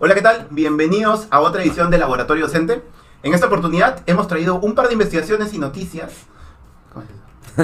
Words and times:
Hola, 0.00 0.14
¿qué 0.14 0.22
tal? 0.22 0.46
Bienvenidos 0.52 1.26
a 1.28 1.40
otra 1.40 1.60
edición 1.60 1.90
de 1.90 1.98
Laboratorio 1.98 2.46
Docente. 2.46 2.84
En 3.24 3.34
esta 3.34 3.48
oportunidad 3.48 4.00
hemos 4.06 4.28
traído 4.28 4.60
un 4.60 4.76
par 4.76 4.86
de 4.86 4.92
investigaciones 4.92 5.52
y 5.54 5.58
noticias. 5.58 6.12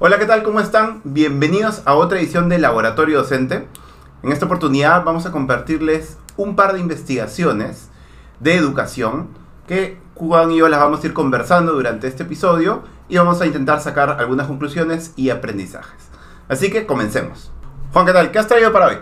Hola, 0.00 0.18
¿qué 0.18 0.26
tal? 0.26 0.42
¿Cómo 0.42 0.58
están? 0.58 1.02
Bienvenidos 1.04 1.82
a 1.84 1.94
otra 1.94 2.18
edición 2.18 2.48
de 2.48 2.58
Laboratorio 2.58 3.18
Docente. 3.18 3.68
En 4.24 4.32
esta 4.32 4.46
oportunidad 4.46 5.04
vamos 5.04 5.24
a 5.24 5.30
compartirles 5.30 6.18
un 6.36 6.56
par 6.56 6.72
de 6.72 6.80
investigaciones 6.80 7.90
de 8.40 8.56
educación 8.56 9.28
que 9.68 10.02
Juan 10.14 10.52
y 10.52 10.58
yo 10.58 10.68
las 10.68 10.80
vamos 10.80 11.02
a 11.02 11.06
ir 11.06 11.12
conversando 11.12 11.72
durante 11.72 12.06
este 12.06 12.22
episodio 12.22 12.82
y 13.08 13.16
vamos 13.16 13.40
a 13.40 13.46
intentar 13.46 13.80
sacar 13.80 14.16
algunas 14.20 14.46
conclusiones 14.46 15.12
y 15.16 15.30
aprendizajes. 15.30 16.08
Así 16.48 16.70
que 16.70 16.86
comencemos. 16.86 17.50
Juan, 17.92 18.06
¿qué 18.06 18.12
tal? 18.12 18.30
¿Qué 18.30 18.38
has 18.38 18.46
traído 18.46 18.72
para 18.72 18.88
hoy? 18.88 18.96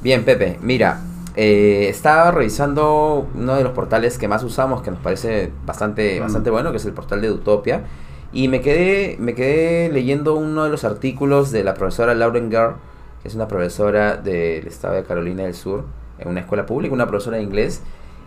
Bien, 0.00 0.24
Pepe, 0.24 0.58
mira, 0.62 1.00
eh, 1.36 1.86
estaba 1.90 2.30
revisando 2.30 3.28
uno 3.34 3.54
de 3.54 3.62
los 3.64 3.72
portales 3.72 4.16
que 4.18 4.28
más 4.28 4.42
usamos, 4.42 4.82
que 4.82 4.90
nos 4.90 5.00
parece 5.00 5.52
bastante, 5.66 6.18
Mm. 6.18 6.22
bastante 6.22 6.50
bueno, 6.50 6.70
que 6.70 6.78
es 6.78 6.84
el 6.86 6.92
portal 6.92 7.20
de 7.20 7.30
Utopia. 7.30 7.84
Y 8.32 8.48
me 8.48 8.60
quedé, 8.60 9.16
me 9.18 9.34
quedé 9.34 9.90
leyendo 9.92 10.34
uno 10.36 10.64
de 10.64 10.70
los 10.70 10.84
artículos 10.84 11.50
de 11.50 11.64
la 11.64 11.74
profesora 11.74 12.14
Lauren 12.14 12.48
Garr, 12.48 12.76
que 13.22 13.28
es 13.28 13.34
una 13.34 13.48
profesora 13.48 14.16
del 14.16 14.66
estado 14.66 14.94
de 14.94 15.02
Carolina 15.04 15.42
del 15.42 15.54
Sur, 15.54 15.84
en 16.18 16.28
una 16.28 16.40
escuela 16.40 16.64
pública, 16.64 16.94
una 16.94 17.06
profesora 17.08 17.36
de 17.38 17.42
inglés. 17.42 17.82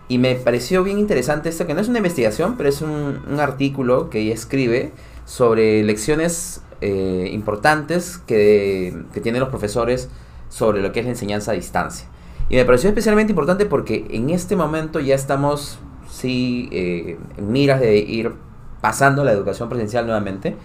Y 0.09 0.17
me 0.17 0.35
pareció 0.35 0.83
bien 0.83 0.99
interesante 0.99 1.49
esto, 1.49 1.65
que 1.65 1.73
no 1.73 1.81
es 1.81 1.87
una 1.87 1.99
investigación, 1.99 2.55
pero 2.57 2.69
es 2.69 2.81
un, 2.81 3.21
un 3.29 3.39
artículo 3.39 4.09
que 4.09 4.19
ella 4.19 4.33
escribe 4.33 4.91
sobre 5.25 5.81
lecciones 5.83 6.61
eh, 6.81 7.29
importantes 7.31 8.17
que, 8.17 8.93
que 9.13 9.21
tienen 9.21 9.39
los 9.39 9.49
profesores 9.49 10.09
sobre 10.49 10.81
lo 10.81 10.91
que 10.91 10.99
es 10.99 11.05
la 11.05 11.11
enseñanza 11.11 11.51
a 11.51 11.55
distancia. 11.55 12.07
Y 12.49 12.55
me 12.57 12.65
pareció 12.65 12.89
especialmente 12.89 13.31
importante 13.31 13.65
porque 13.65 14.05
en 14.11 14.29
este 14.29 14.55
momento 14.57 14.99
ya 14.99 15.15
estamos, 15.15 15.79
sí, 16.09 16.67
eh, 16.73 17.17
en 17.37 17.51
miras 17.51 17.79
de 17.79 17.97
ir 17.97 18.33
pasando 18.81 19.23
la 19.23 19.31
educación 19.31 19.69
presencial 19.69 20.05
nuevamente, 20.05 20.57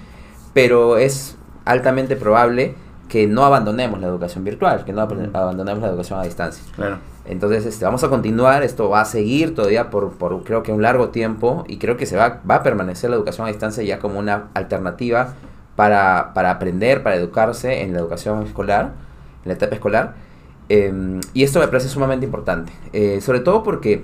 pero 0.52 0.98
es 0.98 1.36
altamente 1.64 2.16
probable 2.16 2.74
que 3.08 3.26
no 3.28 3.44
abandonemos 3.44 4.00
la 4.00 4.08
educación 4.08 4.42
virtual, 4.44 4.84
que 4.84 4.92
no 4.92 5.00
ab- 5.08 5.30
abandonemos 5.32 5.80
la 5.80 5.88
educación 5.88 6.18
a 6.18 6.24
distancia. 6.24 6.62
Claro. 6.74 6.98
Entonces, 7.28 7.66
este, 7.66 7.84
vamos 7.84 8.02
a 8.04 8.08
continuar, 8.08 8.62
esto 8.62 8.88
va 8.88 9.02
a 9.02 9.04
seguir 9.04 9.54
todavía 9.54 9.90
por, 9.90 10.16
creo 10.44 10.62
que 10.62 10.72
un 10.72 10.80
largo 10.80 11.10
tiempo 11.10 11.64
y 11.68 11.76
creo 11.76 11.98
que 11.98 12.06
se 12.06 12.16
va, 12.16 12.40
va 12.50 12.56
a 12.56 12.62
permanecer 12.62 13.10
la 13.10 13.16
educación 13.16 13.46
a 13.46 13.50
distancia 13.50 13.84
ya 13.84 13.98
como 13.98 14.18
una 14.18 14.48
alternativa 14.54 15.34
para, 15.76 16.32
para 16.34 16.50
aprender, 16.50 17.02
para 17.02 17.16
educarse 17.16 17.82
en 17.82 17.92
la 17.92 17.98
educación 18.00 18.42
escolar, 18.44 18.92
en 19.44 19.48
la 19.48 19.52
etapa 19.52 19.74
escolar. 19.74 20.14
Eh, 20.70 21.20
y 21.34 21.42
esto 21.42 21.60
me 21.60 21.68
parece 21.68 21.88
sumamente 21.88 22.24
importante, 22.24 22.72
Eh, 22.94 23.20
sobre 23.20 23.40
todo 23.40 23.62
porque, 23.62 24.02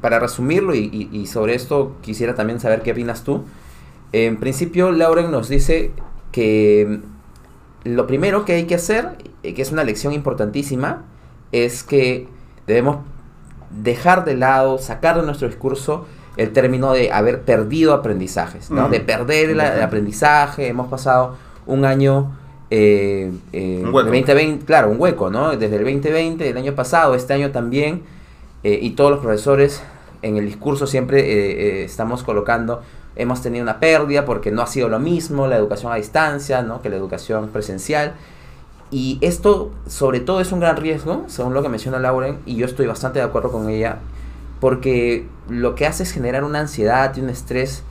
para 0.00 0.18
resumirlo 0.18 0.74
y, 0.74 1.08
y- 1.12 1.26
sobre 1.26 1.54
esto 1.54 1.96
quisiera 2.00 2.34
también 2.34 2.58
saber 2.60 2.80
qué 2.82 2.92
opinas 2.92 3.22
tú, 3.22 3.44
en 4.12 4.38
principio 4.38 4.92
Lauren 4.92 5.30
nos 5.30 5.48
dice 5.48 5.90
que 6.32 7.00
lo 7.84 8.06
primero 8.06 8.44
que 8.46 8.54
hay 8.54 8.64
que 8.64 8.74
hacer, 8.76 9.18
eh, 9.42 9.52
que 9.54 9.62
es 9.62 9.72
una 9.72 9.84
lección 9.84 10.12
importantísima, 10.14 11.04
es 11.52 11.82
que 11.82 12.28
debemos 12.66 12.98
dejar 13.70 14.24
de 14.24 14.36
lado, 14.36 14.78
sacar 14.78 15.16
de 15.20 15.22
nuestro 15.26 15.48
discurso 15.48 16.06
el 16.36 16.52
término 16.52 16.92
de 16.92 17.10
haber 17.12 17.42
perdido 17.42 17.94
aprendizajes, 17.94 18.70
¿no? 18.70 18.88
De 18.88 19.00
perder 19.00 19.50
el, 19.50 19.60
el 19.60 19.82
aprendizaje. 19.82 20.68
Hemos 20.68 20.88
pasado 20.88 21.36
un 21.66 21.84
año... 21.84 22.36
eh, 22.70 23.32
eh, 23.52 23.80
Un 23.82 23.94
hueco. 23.94 24.10
de 24.10 24.18
2020, 24.18 24.64
claro, 24.66 24.90
un 24.90 25.00
hueco, 25.00 25.30
¿no? 25.30 25.50
Desde 25.56 25.76
el 25.76 25.84
2020, 25.84 26.44
del 26.44 26.56
año 26.56 26.74
pasado, 26.74 27.14
este 27.14 27.32
año 27.32 27.52
también, 27.52 28.02
eh, 28.64 28.78
y 28.82 28.90
todos 28.90 29.10
los 29.12 29.20
profesores 29.20 29.82
en 30.22 30.36
el 30.36 30.44
discurso 30.46 30.86
siempre 30.86 31.20
eh, 31.20 31.84
estamos 31.84 32.22
colocando, 32.22 32.82
hemos 33.14 33.40
tenido 33.40 33.62
una 33.62 33.80
pérdida 33.80 34.24
porque 34.26 34.50
no 34.50 34.60
ha 34.62 34.66
sido 34.66 34.88
lo 34.88 34.98
mismo 34.98 35.46
la 35.46 35.56
educación 35.56 35.90
a 35.92 35.96
distancia, 35.96 36.62
¿no? 36.62 36.82
Que 36.82 36.90
la 36.90 36.96
educación 36.96 37.48
presencial. 37.48 38.14
Y 38.90 39.18
esto, 39.20 39.72
sobre 39.86 40.20
todo, 40.20 40.40
es 40.40 40.52
un 40.52 40.60
gran 40.60 40.76
riesgo, 40.76 41.24
según 41.26 41.54
lo 41.54 41.62
que 41.62 41.68
menciona 41.68 41.98
Lauren, 41.98 42.38
y 42.46 42.56
yo 42.56 42.66
estoy 42.66 42.86
bastante 42.86 43.18
de 43.18 43.24
acuerdo 43.24 43.50
con 43.50 43.68
ella, 43.68 43.98
porque 44.60 45.26
lo 45.48 45.74
que 45.74 45.86
hace 45.86 46.04
es 46.04 46.12
generar 46.12 46.44
una 46.44 46.60
ansiedad 46.60 47.14
y 47.16 47.20
un 47.20 47.28
estrés 47.28 47.82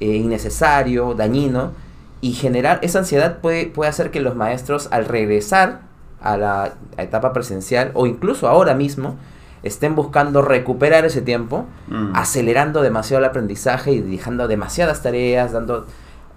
eh, 0.00 0.06
innecesario, 0.16 1.14
dañino, 1.14 1.72
y 2.20 2.32
generar 2.32 2.80
esa 2.82 2.98
ansiedad 2.98 3.38
puede, 3.38 3.66
puede 3.66 3.90
hacer 3.90 4.10
que 4.10 4.20
los 4.20 4.34
maestros, 4.34 4.88
al 4.90 5.06
regresar 5.06 5.80
a 6.20 6.36
la 6.36 6.74
etapa 6.98 7.32
presencial, 7.32 7.92
o 7.94 8.06
incluso 8.06 8.48
ahora 8.48 8.74
mismo, 8.74 9.16
estén 9.62 9.94
buscando 9.94 10.42
recuperar 10.42 11.04
ese 11.04 11.22
tiempo, 11.22 11.66
Mm. 11.88 12.12
acelerando 12.14 12.82
demasiado 12.82 13.18
el 13.22 13.28
aprendizaje 13.28 13.92
y 13.92 14.00
dejando 14.00 14.48
demasiadas 14.48 15.02
tareas, 15.02 15.52
dando 15.52 15.86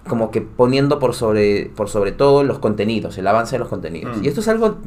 como 0.08 0.30
que 0.30 0.40
poniendo 0.42 0.98
por 0.98 1.14
sobre 1.14 1.72
por 1.74 1.88
sobre 1.88 2.12
todo 2.12 2.44
los 2.44 2.58
contenidos, 2.58 3.16
el 3.18 3.26
avance 3.26 3.54
de 3.56 3.58
los 3.60 3.68
contenidos. 3.68 4.18
Mm. 4.18 4.24
Y 4.24 4.28
esto 4.28 4.40
es 4.40 4.48
algo 4.48 4.78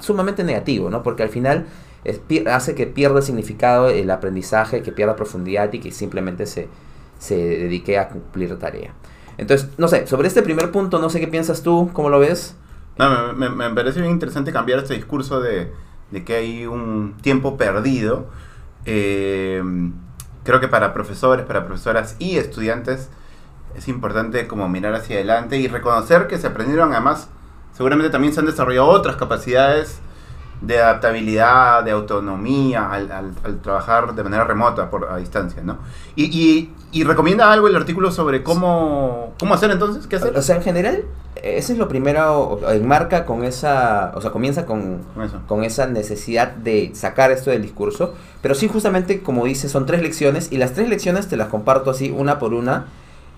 sumamente 0.00 0.44
negativo, 0.44 0.90
¿no? 0.90 1.02
Porque 1.02 1.22
al 1.22 1.30
final 1.30 1.66
es 2.04 2.20
hace 2.46 2.74
que 2.74 2.86
pierda 2.86 3.22
significado 3.22 3.88
el 3.88 4.10
aprendizaje, 4.10 4.82
que 4.82 4.92
pierda 4.92 5.16
profundidad 5.16 5.72
y 5.72 5.80
que 5.80 5.90
simplemente 5.90 6.46
se, 6.46 6.68
se 7.18 7.36
dedique 7.36 7.98
a 7.98 8.08
cumplir 8.08 8.58
tarea. 8.58 8.92
Entonces, 9.38 9.68
no 9.78 9.88
sé, 9.88 10.06
sobre 10.06 10.28
este 10.28 10.42
primer 10.42 10.70
punto, 10.70 10.98
no 10.98 11.10
sé 11.10 11.20
qué 11.20 11.28
piensas 11.28 11.62
tú, 11.62 11.90
¿cómo 11.92 12.08
lo 12.10 12.18
ves? 12.18 12.54
No, 12.98 13.32
me, 13.34 13.48
me- 13.48 13.68
me 13.68 13.74
parece 13.74 14.00
bien 14.00 14.12
interesante 14.12 14.52
cambiar 14.52 14.80
este 14.80 14.94
discurso 14.94 15.40
de, 15.40 15.72
de 16.10 16.24
que 16.24 16.34
hay 16.34 16.66
un 16.66 17.14
tiempo 17.22 17.56
perdido. 17.56 18.26
Eh, 18.84 19.62
creo 20.44 20.60
que 20.60 20.68
para 20.68 20.92
profesores, 20.92 21.44
para 21.46 21.66
profesoras 21.66 22.16
y 22.18 22.36
estudiantes 22.38 23.08
es 23.76 23.88
importante 23.88 24.46
como 24.48 24.68
mirar 24.68 24.94
hacia 24.94 25.16
adelante 25.16 25.56
y 25.58 25.68
reconocer 25.68 26.26
que 26.26 26.38
se 26.38 26.46
aprendieron 26.48 26.92
además, 26.92 27.28
seguramente 27.76 28.10
también 28.10 28.32
se 28.32 28.40
han 28.40 28.46
desarrollado 28.46 28.88
otras 28.88 29.16
capacidades 29.16 30.00
de 30.60 30.80
adaptabilidad, 30.80 31.84
de 31.84 31.92
autonomía 31.92 32.90
al, 32.90 33.12
al- 33.12 33.32
al 33.44 33.60
trabajar 33.60 34.14
de 34.16 34.24
manera 34.24 34.42
remota 34.44 34.90
por 34.90 35.08
a 35.08 35.16
distancia, 35.18 35.62
¿no? 35.62 35.78
Y, 36.16 36.24
y- 36.24 36.74
y 36.90 37.04
recomienda 37.04 37.52
algo 37.52 37.68
el 37.68 37.76
artículo 37.76 38.10
sobre 38.10 38.42
cómo, 38.42 39.34
cómo 39.38 39.54
hacer 39.54 39.70
entonces, 39.70 40.06
qué 40.08 40.16
hacer. 40.16 40.36
O 40.36 40.42
sea, 40.42 40.56
en 40.56 40.62
general, 40.62 41.04
eso 41.42 41.72
es 41.72 41.78
lo 41.78 41.86
primero, 41.86 42.58
enmarca 42.70 43.24
con 43.26 43.44
esa, 43.44 44.10
o 44.16 44.20
sea, 44.20 44.30
comienza 44.32 44.64
con, 44.66 45.02
con 45.46 45.62
esa 45.64 45.86
necesidad 45.86 46.48
de 46.48 46.90
sacar 46.94 47.30
esto 47.30 47.50
del 47.50 47.62
discurso. 47.62 48.14
Pero 48.42 48.54
sí, 48.56 48.66
justamente, 48.68 49.22
como 49.22 49.44
dice, 49.44 49.68
son 49.68 49.86
tres 49.86 50.02
lecciones 50.02 50.50
y 50.50 50.56
las 50.56 50.72
tres 50.72 50.88
lecciones 50.88 51.28
te 51.28 51.36
las 51.36 51.48
comparto 51.48 51.90
así, 51.90 52.10
una 52.10 52.38
por 52.40 52.52
una. 52.54 52.86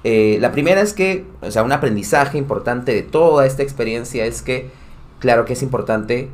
Eh, 0.04 0.38
la 0.40 0.50
primera 0.52 0.80
es 0.80 0.92
que, 0.94 1.24
o 1.42 1.50
sea, 1.50 1.62
un 1.62 1.72
aprendizaje 1.72 2.38
importante 2.38 2.92
de 2.94 3.02
toda 3.02 3.44
esta 3.46 3.62
experiencia 3.62 4.24
es 4.24 4.40
que, 4.42 4.70
claro 5.18 5.44
que 5.44 5.52
es 5.52 5.62
importante 5.62 6.30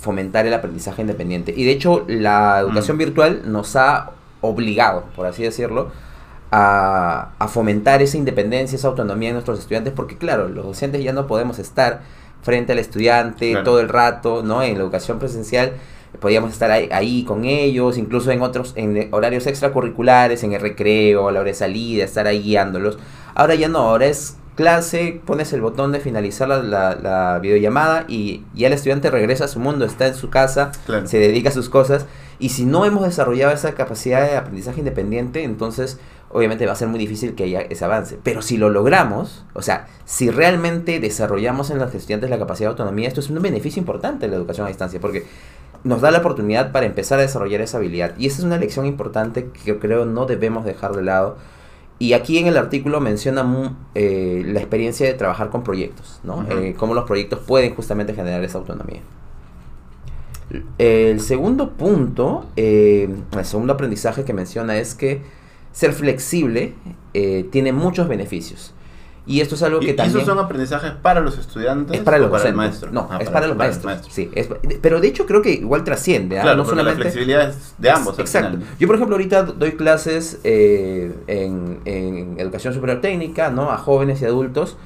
fomentar 0.00 0.46
el 0.46 0.54
aprendizaje 0.54 1.02
independiente. 1.02 1.54
Y 1.56 1.64
de 1.64 1.70
hecho, 1.70 2.04
la 2.08 2.58
educación 2.60 2.96
Mm. 2.96 2.98
virtual 2.98 3.42
nos 3.46 3.76
ha 3.76 4.10
obligado, 4.40 5.04
por 5.16 5.26
así 5.26 5.42
decirlo, 5.42 5.90
a, 6.50 7.30
a 7.38 7.48
fomentar 7.48 8.02
esa 8.02 8.16
independencia, 8.16 8.76
esa 8.76 8.88
autonomía 8.88 9.30
en 9.30 9.34
nuestros 9.34 9.58
estudiantes, 9.60 9.92
porque 9.94 10.16
claro, 10.18 10.48
los 10.48 10.64
docentes 10.64 11.02
ya 11.02 11.12
no 11.12 11.26
podemos 11.26 11.58
estar 11.58 12.02
frente 12.42 12.72
al 12.72 12.78
estudiante 12.78 13.50
Claro. 13.52 13.64
todo 13.64 13.80
el 13.80 13.88
rato, 13.88 14.42
¿no? 14.42 14.62
En 14.62 14.74
la 14.76 14.80
educación 14.84 15.18
presencial 15.18 15.72
podíamos 16.20 16.52
estar 16.52 16.70
ahí, 16.70 16.88
ahí 16.92 17.24
con 17.24 17.44
ellos, 17.44 17.98
incluso 17.98 18.30
en 18.30 18.42
otros, 18.42 18.72
en 18.76 19.08
horarios 19.12 19.46
extracurriculares, 19.46 20.42
en 20.44 20.52
el 20.52 20.60
recreo, 20.60 21.28
a 21.28 21.32
la 21.32 21.40
hora 21.40 21.48
de 21.48 21.54
salida, 21.54 22.04
estar 22.04 22.26
ahí 22.26 22.40
guiándolos. 22.42 22.98
Ahora 23.34 23.54
ya 23.54 23.68
no, 23.68 23.78
ahora 23.78 24.06
es 24.06 24.36
clase, 24.54 25.20
pones 25.26 25.52
el 25.52 25.60
botón 25.60 25.90
de 25.90 25.98
finalizar 25.98 26.46
la, 26.48 26.62
la- 26.62 26.94
la 26.94 27.38
videollamada 27.40 28.04
y 28.06 28.42
ya 28.54 28.68
el 28.68 28.72
estudiante 28.72 29.10
regresa 29.10 29.46
a 29.46 29.48
su 29.48 29.58
mundo, 29.58 29.84
está 29.84 30.06
en 30.06 30.14
su 30.14 30.30
casa, 30.30 30.70
Claro. 30.86 31.06
se 31.08 31.18
dedica 31.18 31.48
a 31.48 31.52
sus 31.52 31.68
cosas. 31.68 32.06
Y 32.38 32.50
si 32.50 32.64
no 32.64 32.84
hemos 32.84 33.04
desarrollado 33.04 33.52
esa 33.52 33.72
capacidad 33.74 34.22
de 34.28 34.36
aprendizaje 34.36 34.78
independiente, 34.80 35.42
entonces 35.42 35.98
obviamente 36.30 36.66
va 36.66 36.72
a 36.72 36.76
ser 36.76 36.88
muy 36.88 36.98
difícil 36.98 37.34
que 37.36 37.44
haya 37.44 37.60
ese 37.62 37.84
avance. 37.84 38.18
Pero 38.22 38.42
si 38.42 38.56
lo 38.56 38.68
logramos, 38.70 39.44
o 39.54 39.62
sea, 39.62 39.86
si 40.04 40.30
realmente 40.30 40.98
desarrollamos 40.98 41.70
en 41.70 41.78
los 41.78 41.94
estudiantes 41.94 42.28
la 42.30 42.38
capacidad 42.38 42.68
de 42.68 42.70
autonomía, 42.72 43.06
esto 43.08 43.20
es 43.20 43.30
un 43.30 43.40
beneficio 43.40 43.78
importante 43.80 44.24
en 44.26 44.32
la 44.32 44.36
educación 44.36 44.66
a 44.66 44.68
distancia, 44.68 45.00
porque 45.00 45.24
nos 45.84 46.00
da 46.00 46.10
la 46.10 46.18
oportunidad 46.18 46.72
para 46.72 46.86
empezar 46.86 47.18
a 47.18 47.22
desarrollar 47.22 47.60
esa 47.60 47.76
habilidad. 47.76 48.14
Y 48.18 48.26
esa 48.26 48.38
es 48.38 48.44
una 48.44 48.58
lección 48.58 48.86
importante 48.86 49.50
que 49.50 49.78
creo 49.78 50.06
no 50.06 50.26
debemos 50.26 50.64
dejar 50.64 50.94
de 50.94 51.02
lado. 51.02 51.36
Y 51.98 52.14
aquí 52.14 52.38
en 52.38 52.46
el 52.46 52.56
artículo 52.56 53.00
menciona 53.00 53.76
eh, 53.94 54.42
la 54.46 54.58
experiencia 54.58 55.06
de 55.06 55.14
trabajar 55.14 55.50
con 55.50 55.62
proyectos, 55.62 56.20
¿no? 56.24 56.44
Eh, 56.50 56.74
cómo 56.76 56.94
los 56.94 57.04
proyectos 57.04 57.38
pueden 57.40 57.74
justamente 57.74 58.14
generar 58.14 58.42
esa 58.42 58.58
autonomía. 58.58 59.00
El 60.78 61.20
segundo 61.20 61.70
punto, 61.70 62.46
eh, 62.56 63.08
el 63.32 63.44
segundo 63.44 63.74
aprendizaje 63.74 64.24
que 64.24 64.32
menciona 64.32 64.76
es 64.76 64.94
que 64.94 65.22
ser 65.72 65.92
flexible 65.92 66.74
tiene 67.50 67.72
muchos 67.72 68.08
beneficios. 68.08 68.74
Y 69.26 69.40
esto 69.40 69.54
es 69.54 69.62
algo 69.62 69.80
que 69.80 69.90
¿Y 69.90 69.96
también... 69.96 70.18
esos 70.18 70.26
son 70.26 70.38
aprendizajes 70.44 70.92
para 71.00 71.20
los 71.20 71.38
estudiantes 71.38 71.96
Es 71.96 72.02
para 72.04 72.18
los 72.18 72.28
o 72.28 72.30
para 72.30 72.46
el 72.46 72.54
maestro? 72.54 72.90
No, 72.92 73.08
Ah, 73.10 73.18
es 73.22 73.30
para, 73.30 73.46
los 73.46 73.56
para 73.56 73.68
maestros. 73.70 73.84
maestro. 73.86 74.12
Sí, 74.12 74.30
es- 74.34 74.48
pero 74.82 75.00
de 75.00 75.08
hecho 75.08 75.24
creo 75.24 75.40
que 75.40 75.50
igual 75.52 75.82
trasciende. 75.82 76.38
¿ah? 76.38 76.42
Claro, 76.42 76.58
no 76.58 76.64
solamente 76.66 76.98
la 76.98 77.02
flexibilidad 77.04 77.48
es 77.48 77.74
de 77.78 77.90
ambos. 77.90 78.18
Exacto. 78.18 78.58
Yo, 78.78 78.86
por 78.86 78.96
ejemplo, 78.96 79.16
ahorita 79.16 79.44
doy 79.44 79.72
clases 79.72 80.40
eh, 80.44 81.14
en, 81.26 81.80
en 81.86 82.38
educación 82.38 82.74
superior 82.74 83.00
técnica, 83.00 83.48
¿no? 83.50 83.70
A 83.70 83.78
jóvenes 83.78 84.20
y 84.20 84.26
adultos. 84.26 84.76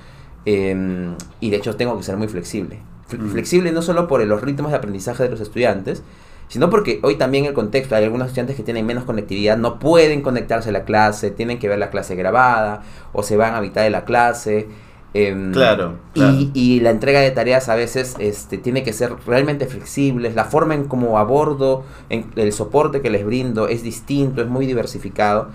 eh, 0.46 1.14
y 1.40 1.50
de 1.50 1.56
hecho 1.56 1.74
tengo 1.76 1.96
que 1.96 2.04
ser 2.04 2.16
muy 2.16 2.28
flexible. 2.28 2.78
Fle- 3.10 3.18
Mm. 3.18 3.30
Flexible 3.30 3.72
no 3.72 3.82
solo 3.82 4.06
por 4.06 4.24
los 4.24 4.40
ritmos 4.40 4.70
de 4.70 4.76
aprendizaje 4.76 5.24
de 5.24 5.30
los 5.30 5.40
estudiantes, 5.40 6.02
sino 6.48 6.70
porque 6.70 6.98
hoy 7.02 7.16
también 7.16 7.44
el 7.44 7.52
contexto, 7.54 7.94
hay 7.94 8.04
algunos 8.04 8.26
estudiantes 8.28 8.56
que 8.56 8.62
tienen 8.62 8.86
menos 8.86 9.04
conectividad, 9.04 9.56
no 9.56 9.78
pueden 9.78 10.22
conectarse 10.22 10.70
a 10.70 10.72
la 10.72 10.84
clase, 10.84 11.30
tienen 11.30 11.58
que 11.58 11.68
ver 11.68 11.78
la 11.78 11.90
clase 11.90 12.14
grabada, 12.16 12.82
o 13.12 13.22
se 13.22 13.36
van 13.36 13.54
a 13.54 13.60
mitad 13.60 13.82
de 13.82 13.90
la 13.90 14.04
clase. 14.04 14.68
em, 15.14 15.52
Claro, 15.52 15.94
claro. 16.12 16.34
Y, 16.34 16.50
y 16.54 16.80
la 16.80 16.90
entrega 16.90 17.20
de 17.20 17.30
tareas 17.30 17.68
a 17.68 17.74
veces 17.74 18.14
este, 18.18 18.58
tiene 18.58 18.82
que 18.82 18.92
ser 18.92 19.14
realmente 19.26 19.66
flexibles, 19.66 20.34
la 20.34 20.44
forma 20.44 20.74
en 20.74 20.84
cómo 20.84 21.18
abordo, 21.18 21.84
en, 22.10 22.30
el 22.36 22.52
soporte 22.52 23.00
que 23.00 23.10
les 23.10 23.24
brindo 23.24 23.68
es 23.68 23.82
distinto, 23.82 24.42
es 24.42 24.48
muy 24.48 24.66
diversificado 24.66 25.48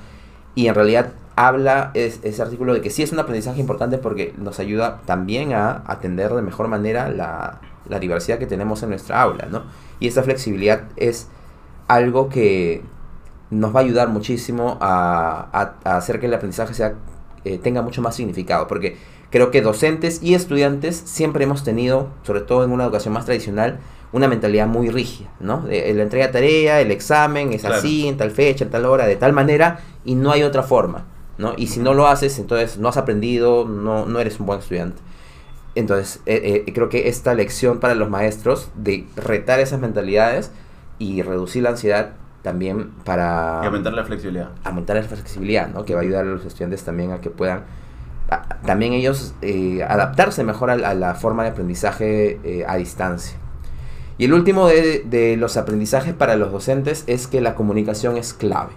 y 0.56 0.68
en 0.68 0.76
realidad 0.76 1.14
habla 1.36 1.92
es- 1.96 2.20
ese 2.24 2.42
artículo 2.42 2.74
de 2.74 2.82
que 2.82 2.90
sí 2.92 3.02
es 3.04 3.12
un 3.12 3.20
aprendizaje 3.20 3.60
importante 3.60 3.98
porque 3.98 4.34
nos 4.38 4.60
ayuda 4.60 5.02
también 5.06 5.54
a 5.54 5.84
atender 5.88 6.34
de 6.34 6.42
mejor 6.44 6.68
manera 6.68 7.10
la, 7.10 7.60
la 7.90 8.00
diversidad 8.00 8.38
que 8.40 8.46
tenemos 8.48 8.82
en 8.84 8.90
nuestra 8.90 9.22
aula, 9.22 9.48
¿no? 9.52 9.64
Y 10.00 10.08
esta 10.08 10.24
flexibilidad 10.24 10.84
es 10.96 11.28
algo 11.88 12.30
que 12.30 12.82
nos 13.50 13.76
va 13.76 13.82
a 13.82 13.84
ayudar 13.84 14.10
muchísimo 14.10 14.78
a, 14.82 15.48
a- 15.52 15.90
a 15.90 15.98
hacer 15.98 16.20
que 16.20 16.26
el 16.28 16.34
aprendizaje 16.34 16.74
sea, 16.74 16.94
eh, 17.46 17.58
tenga 17.58 17.82
mucho 17.82 18.02
más 18.02 18.16
significado, 18.16 18.68
porque 18.68 18.98
creo 19.30 19.52
que 19.52 19.62
docentes 19.62 20.22
y 20.24 20.34
estudiantes 20.34 20.96
siempre 21.06 21.44
hemos 21.44 21.64
tenido, 21.64 22.08
sobre 22.24 22.42
todo 22.42 22.64
en 22.64 22.72
una 22.72 22.86
educación 22.86 23.14
más 23.14 23.26
tradicional, 23.26 23.80
una 24.12 24.28
mentalidad 24.28 24.68
muy 24.68 24.90
rígida, 24.90 25.30
¿no? 25.40 25.62
De- 25.62 25.94
la 25.94 26.04
entrega 26.04 26.28
de 26.28 26.34
tarea, 26.34 26.80
el 26.82 26.92
examen, 26.92 27.52
es 27.52 27.62
Claro. 27.62 27.76
así, 27.76 28.08
en 28.08 28.16
tal 28.18 28.32
fecha, 28.32 28.64
en 28.64 28.70
tal 28.72 28.86
hora, 28.86 29.06
de 29.08 29.16
tal 29.16 29.34
manera, 29.34 29.80
y 30.06 30.16
no 30.16 30.32
hay 30.32 30.44
otra 30.44 30.64
forma, 30.64 31.06
¿no? 31.38 31.54
Y 31.58 31.68
si 31.68 31.80
no 31.80 31.94
lo 31.94 32.08
haces, 32.08 32.40
entonces 32.40 32.78
no 32.78 32.88
has 32.90 32.98
aprendido, 32.98 33.66
no, 33.68 34.06
no 34.06 34.20
eres 34.20 34.40
un 34.40 34.46
buen 34.46 34.60
estudiante. 34.60 35.02
Entonces, 35.76 36.22
eh, 36.26 36.64
eh, 36.68 36.74
creo 36.74 36.90
que 36.90 37.08
esta 37.08 37.34
lección 37.34 37.80
para 37.80 37.96
los 37.96 38.10
maestros 38.10 38.70
de 38.76 39.06
retar 39.16 39.60
esas 39.60 39.80
mentalidades 39.80 40.52
y 41.00 41.22
reducir 41.24 41.64
la 41.64 41.70
ansiedad 41.72 42.12
también 42.44 42.90
para 43.06 43.62
Y 43.64 43.66
aumentar 43.66 43.94
la 43.94 44.04
flexibilidad. 44.04 44.50
aumentar 44.64 44.98
la 44.98 45.04
flexibilidad, 45.04 45.68
¿no? 45.70 45.86
Que 45.86 45.94
va 45.96 46.02
a 46.02 46.04
ayudar 46.04 46.26
a 46.26 46.28
los 46.30 46.46
estudiantes 46.46 46.84
también 46.84 47.12
a 47.12 47.22
que 47.22 47.30
puedan 47.30 47.64
a- 48.30 48.60
también 48.66 48.94
ellos 48.94 49.34
eh, 49.42 49.84
adaptarse 49.88 50.44
mejor 50.44 50.70
a, 50.70 50.76
la- 50.76 50.90
a 50.90 50.94
la 50.94 51.16
forma 51.16 51.44
de 51.44 51.50
aprendizaje 51.50 52.64
a 52.68 52.76
distancia. 52.78 53.38
Y 54.20 54.26
el 54.26 54.34
último 54.34 54.68
de, 54.68 55.04
de 55.06 55.38
los 55.38 55.58
aprendizajes 55.58 56.14
para 56.14 56.36
los 56.36 56.52
docentes 56.52 57.04
es 57.08 57.26
que 57.28 57.42
la 57.42 57.56
comunicación 57.56 58.16
es 58.18 58.34
clave. 58.34 58.72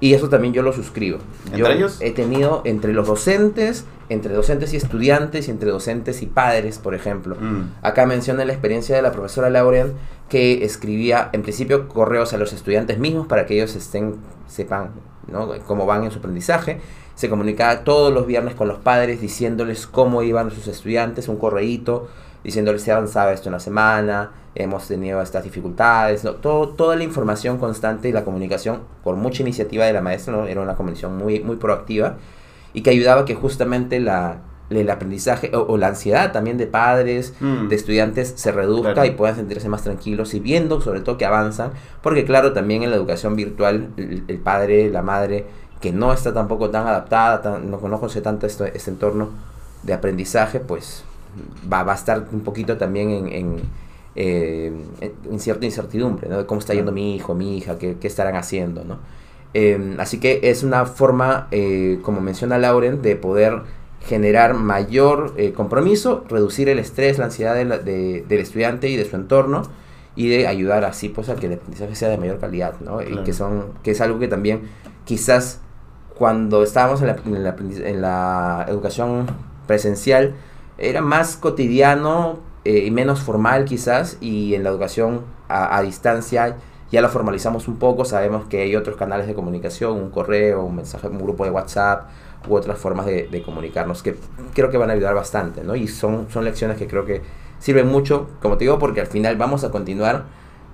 Y 0.00 0.12
eso 0.14 0.28
también 0.28 0.52
yo 0.52 0.62
lo 0.62 0.72
suscribo. 0.72 1.18
¿Entre 1.46 1.58
yo 1.58 1.66
ellos? 1.68 1.96
he 2.00 2.10
tenido 2.12 2.60
entre 2.64 2.92
los 2.92 3.06
docentes, 3.06 3.84
entre 4.08 4.34
docentes 4.34 4.72
y 4.72 4.76
estudiantes 4.76 5.48
y 5.48 5.50
entre 5.50 5.70
docentes 5.70 6.22
y 6.22 6.26
padres, 6.26 6.78
por 6.78 6.94
ejemplo. 6.94 7.36
Mm. 7.36 7.74
Acá 7.82 8.06
menciona 8.06 8.44
la 8.44 8.52
experiencia 8.52 8.96
de 8.96 9.02
la 9.02 9.12
profesora 9.12 9.50
Lauren 9.50 9.92
que 10.28 10.64
escribía 10.64 11.30
en 11.32 11.42
principio 11.42 11.88
correos 11.88 12.32
a 12.32 12.38
los 12.38 12.52
estudiantes 12.52 12.98
mismos 12.98 13.26
para 13.26 13.46
que 13.46 13.54
ellos 13.54 13.74
estén 13.74 14.16
sepan 14.46 14.90
¿no? 15.26 15.48
cómo 15.66 15.86
van 15.86 16.04
en 16.04 16.10
su 16.10 16.18
aprendizaje. 16.18 16.80
Se 17.14 17.28
comunicaba 17.28 17.84
todos 17.84 18.12
los 18.12 18.26
viernes 18.26 18.54
con 18.54 18.68
los 18.68 18.78
padres 18.78 19.20
diciéndoles 19.20 19.86
cómo 19.86 20.22
iban 20.22 20.50
sus 20.50 20.68
estudiantes, 20.68 21.28
un 21.28 21.36
correíto 21.36 22.08
diciéndoles 22.44 22.82
si 22.82 22.90
avanzaba 22.90 23.32
esto 23.32 23.48
en 23.48 23.54
la 23.54 23.60
semana, 23.60 24.30
hemos 24.54 24.86
tenido 24.86 25.20
estas 25.20 25.44
dificultades, 25.44 26.24
¿no? 26.24 26.34
Todo, 26.34 26.68
toda 26.68 26.96
la 26.96 27.02
información 27.02 27.58
constante 27.58 28.08
y 28.08 28.12
la 28.12 28.24
comunicación 28.24 28.82
por 29.02 29.16
mucha 29.16 29.42
iniciativa 29.42 29.84
de 29.84 29.92
la 29.92 30.00
maestra, 30.00 30.32
¿no? 30.32 30.46
era 30.46 30.60
una 30.60 30.74
comunicación 30.74 31.16
muy, 31.18 31.40
muy 31.40 31.56
proactiva 31.56 32.16
y 32.74 32.82
que 32.82 32.90
ayudaba 32.90 33.22
a 33.22 33.24
que 33.24 33.34
justamente 33.34 34.00
la, 34.00 34.38
el 34.70 34.88
aprendizaje 34.90 35.50
o, 35.56 35.60
o 35.62 35.76
la 35.78 35.88
ansiedad 35.88 36.32
también 36.32 36.58
de 36.58 36.66
padres, 36.66 37.32
Mm. 37.40 37.68
de 37.68 37.76
estudiantes 37.76 38.34
se 38.36 38.52
reduzca 38.52 38.92
Claro. 38.94 39.08
y 39.08 39.12
puedan 39.12 39.36
sentirse 39.36 39.68
más 39.68 39.82
tranquilos 39.82 40.34
y 40.34 40.40
viendo 40.40 40.80
sobre 40.80 41.00
todo 41.00 41.16
que 41.16 41.24
avanzan, 41.24 41.70
porque 42.02 42.24
claro, 42.24 42.52
también 42.52 42.82
en 42.82 42.90
la 42.90 42.96
educación 42.96 43.34
virtual 43.36 43.88
el, 43.96 44.24
el 44.28 44.38
padre, 44.38 44.90
la 44.90 45.02
madre, 45.02 45.46
que 45.80 45.92
no 45.92 46.12
está 46.12 46.34
tampoco 46.34 46.70
tan 46.70 46.86
adaptada, 46.86 47.40
tan- 47.40 47.70
no 47.70 47.78
conoce 47.80 48.20
tanto 48.20 48.46
esto, 48.46 48.64
este 48.66 48.90
entorno 48.90 49.30
de 49.84 49.92
aprendizaje, 49.94 50.58
pues 50.60 51.04
va, 51.72 51.84
va 51.84 51.92
a 51.92 51.94
estar 51.94 52.26
un 52.32 52.40
poquito 52.40 52.76
también 52.76 53.10
en, 53.10 53.28
en, 53.28 53.56
eh, 54.16 54.72
en 55.30 55.38
cierta 55.40 55.64
incertidumbre, 55.64 56.28
¿no? 56.28 56.38
De 56.38 56.46
cómo 56.46 56.58
está 56.58 56.74
yendo 56.74 56.90
mi 56.90 57.14
hijo, 57.14 57.34
mi 57.34 57.56
hija, 57.58 57.78
qué, 57.78 57.96
qué 58.00 58.08
estarán 58.08 58.34
haciendo, 58.36 58.82
¿no? 58.84 58.98
Eh, 59.54 59.96
así 59.98 60.20
que 60.20 60.40
es 60.44 60.62
una 60.62 60.84
forma, 60.86 61.48
eh, 61.50 61.98
como 62.02 62.20
menciona 62.20 62.58
Lauren, 62.58 63.02
de 63.02 63.16
poder 63.16 63.62
generar 64.06 64.54
mayor 64.54 65.34
eh, 65.36 65.52
compromiso, 65.52 66.24
reducir 66.28 66.68
el 66.68 66.78
estrés, 66.78 67.18
la 67.18 67.26
ansiedad 67.26 67.54
de 67.54 67.64
la- 67.64 67.78
de- 67.78 68.24
del 68.28 68.40
estudiante 68.40 68.88
y 68.88 68.96
de 68.96 69.04
su 69.04 69.16
entorno 69.16 69.62
y 70.16 70.28
de 70.28 70.46
ayudar 70.46 70.84
así 70.84 71.08
pues 71.08 71.28
a 71.28 71.36
que 71.36 71.46
el 71.46 71.54
aprendizaje 71.54 71.94
sea 71.94 72.08
de 72.08 72.18
mayor 72.18 72.38
calidad, 72.38 72.74
¿no? 72.80 73.02
Y 73.02 73.06
que 73.24 73.32
son 73.32 73.66
que 73.82 73.90
es 73.92 74.00
algo 74.00 74.18
que 74.18 74.28
también 74.28 74.62
quizás 75.04 75.60
cuando 76.14 76.62
estábamos 76.62 77.00
en 77.02 77.06
la, 77.08 77.16
en 77.24 77.44
la 77.44 77.56
aprendiz- 77.56 77.84
en 77.84 78.00
la 78.02 78.66
educación 78.68 79.26
presencial 79.66 80.34
era 80.78 81.00
más 81.00 81.36
cotidiano 81.36 82.38
eh, 82.64 82.84
y 82.86 82.90
menos 82.90 83.20
formal 83.20 83.64
quizás 83.64 84.16
y 84.20 84.54
en 84.54 84.62
la 84.64 84.70
educación 84.70 85.22
a, 85.48 85.76
a 85.76 85.82
distancia 85.82 86.56
ya 86.90 87.02
lo 87.02 87.08
formalizamos 87.08 87.68
un 87.68 87.78
poco, 87.78 88.04
sabemos 88.04 88.46
que 88.46 88.62
hay 88.62 88.76
otros 88.76 88.96
canales 88.96 89.26
de 89.26 89.34
comunicación, 89.34 89.92
un 89.92 90.10
correo, 90.10 90.64
un 90.64 90.76
mensaje, 90.76 91.08
un 91.08 91.18
grupo 91.18 91.44
de 91.44 91.50
WhatsApp 91.50 92.08
u 92.48 92.54
otras 92.54 92.78
formas 92.78 93.06
de, 93.06 93.28
de 93.28 93.42
comunicarnos 93.42 94.02
que 94.02 94.16
creo 94.54 94.70
que 94.70 94.78
van 94.78 94.90
a 94.90 94.94
ayudar 94.94 95.14
bastante, 95.14 95.64
¿no? 95.64 95.76
Y 95.76 95.88
son, 95.88 96.28
son 96.30 96.44
lecciones 96.44 96.78
que 96.78 96.86
creo 96.86 97.04
que 97.04 97.22
sirven 97.58 97.88
mucho, 97.88 98.30
como 98.40 98.56
te 98.56 98.64
digo, 98.64 98.78
porque 98.78 99.00
al 99.00 99.06
final 99.06 99.36
vamos 99.36 99.64
a 99.64 99.70
continuar 99.70 100.24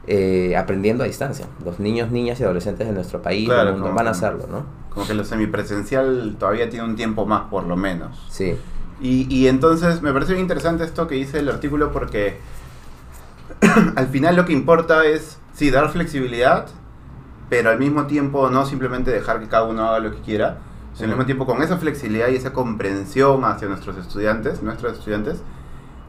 eh, 0.06 0.54
aprendiendo 0.56 1.02
a 1.02 1.06
distancia. 1.06 1.46
Los 1.64 1.80
niños, 1.80 2.10
niñas 2.10 2.38
y 2.40 2.44
adolescentes 2.44 2.86
de 2.86 2.92
nuestro 2.92 3.22
país, 3.22 3.48
Claro, 3.48 3.72
mundo, 3.72 3.92
van 3.94 4.06
a 4.06 4.10
hacerlo, 4.10 4.46
¿no? 4.50 4.66
Como 4.90 5.06
que 5.06 5.14
lo 5.14 5.24
semipresencial 5.24 6.36
todavía 6.38 6.68
tiene 6.68 6.84
un 6.84 6.94
tiempo 6.94 7.24
más, 7.24 7.48
por 7.48 7.64
lo 7.64 7.76
menos. 7.76 8.26
Sí. 8.28 8.54
Y, 9.00 9.26
y 9.34 9.48
entonces 9.48 10.02
me 10.02 10.12
parece 10.12 10.32
bien 10.32 10.42
interesante 10.42 10.84
esto 10.84 11.08
que 11.08 11.14
dice 11.16 11.38
el 11.38 11.48
artículo 11.48 11.90
porque 11.90 12.36
al 13.96 14.06
final 14.08 14.36
lo 14.36 14.44
que 14.44 14.52
importa 14.52 15.04
es, 15.06 15.38
sí, 15.54 15.70
dar 15.70 15.88
flexibilidad, 15.90 16.66
pero 17.48 17.70
al 17.70 17.78
mismo 17.78 18.06
tiempo 18.06 18.50
no 18.50 18.66
simplemente 18.66 19.10
dejar 19.10 19.40
que 19.40 19.48
cada 19.48 19.64
uno 19.64 19.84
haga 19.88 19.98
lo 20.00 20.10
que 20.10 20.20
quiera, 20.20 20.58
sino 20.94 21.04
al 21.06 21.10
mismo 21.10 21.24
tiempo 21.26 21.46
con 21.46 21.62
esa 21.62 21.76
flexibilidad 21.78 22.28
y 22.28 22.36
esa 22.36 22.52
comprensión 22.52 23.44
hacia 23.44 23.68
nuestros 23.68 23.96
estudiantes, 23.96 24.62
nuestros 24.62 24.98
estudiantes, 24.98 25.42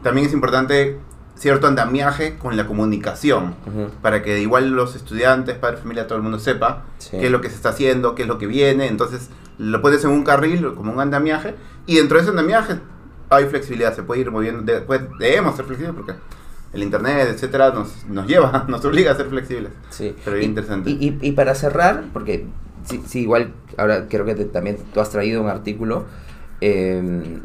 también 0.04 0.28
es 0.28 0.34
importante 0.34 1.00
cierto 1.36 1.68
andamiaje 1.68 2.38
con 2.38 2.56
la 2.56 2.66
comunicación, 2.66 3.56
para 4.02 4.22
que 4.24 4.40
igual 4.40 4.70
los 4.70 4.96
estudiantes, 4.96 5.58
padres, 5.58 5.82
familia, 5.82 6.08
todo 6.08 6.18
el 6.18 6.24
mundo 6.24 6.40
sepa 6.40 6.84
Sí. 6.98 7.18
qué 7.20 7.26
es 7.26 7.32
lo 7.32 7.42
que 7.42 7.50
se 7.50 7.56
está 7.56 7.70
haciendo, 7.70 8.16
qué 8.16 8.22
es 8.22 8.28
lo 8.28 8.38
que 8.38 8.48
viene, 8.48 8.88
entonces 8.88 9.30
lo 9.58 9.82
pones 9.82 10.04
en 10.06 10.12
un 10.12 10.24
carril 10.24 10.74
como 10.76 10.94
un 10.94 11.00
andamiaje 11.02 11.56
y 11.88 11.96
dentro 11.98 12.18
de 12.18 12.22
ese 12.22 12.30
andamiaje 12.30 12.80
hay 13.30 13.46
flexibilidad, 13.46 13.94
se 13.94 14.04
puede 14.04 14.22
ir 14.22 14.32
moviendo, 14.32 14.62
después 14.62 15.02
debemos 15.20 15.56
ser 15.56 15.66
flexibles 15.66 15.94
porque 15.96 16.14
el 16.76 16.84
internet, 16.84 17.30
etcétera, 17.32 17.72
nos, 17.72 18.06
nos 18.08 18.28
lleva, 18.28 18.66
nos 18.68 18.86
obliga 18.86 19.12
a 19.14 19.16
ser 19.16 19.28
flexibles. 19.28 19.72
Sí. 19.90 20.16
Pero 20.24 20.40
y, 20.40 20.46
interesante. 20.46 20.90
Y, 20.92 20.94
y- 20.94 21.18
y 21.30 21.32
para 21.32 21.56
cerrar, 21.56 22.04
porque 22.14 22.46
sí, 22.86 23.02
sí, 23.08 23.22
igual 23.22 23.54
ahora 23.78 24.08
creo 24.08 24.26
que 24.26 24.36
te- 24.36 24.46
también 24.46 24.78
tú 24.94 25.00
has 25.00 25.10
traído 25.10 25.42
un 25.42 25.50
artículo, 25.50 26.06
eh, 26.62 27.40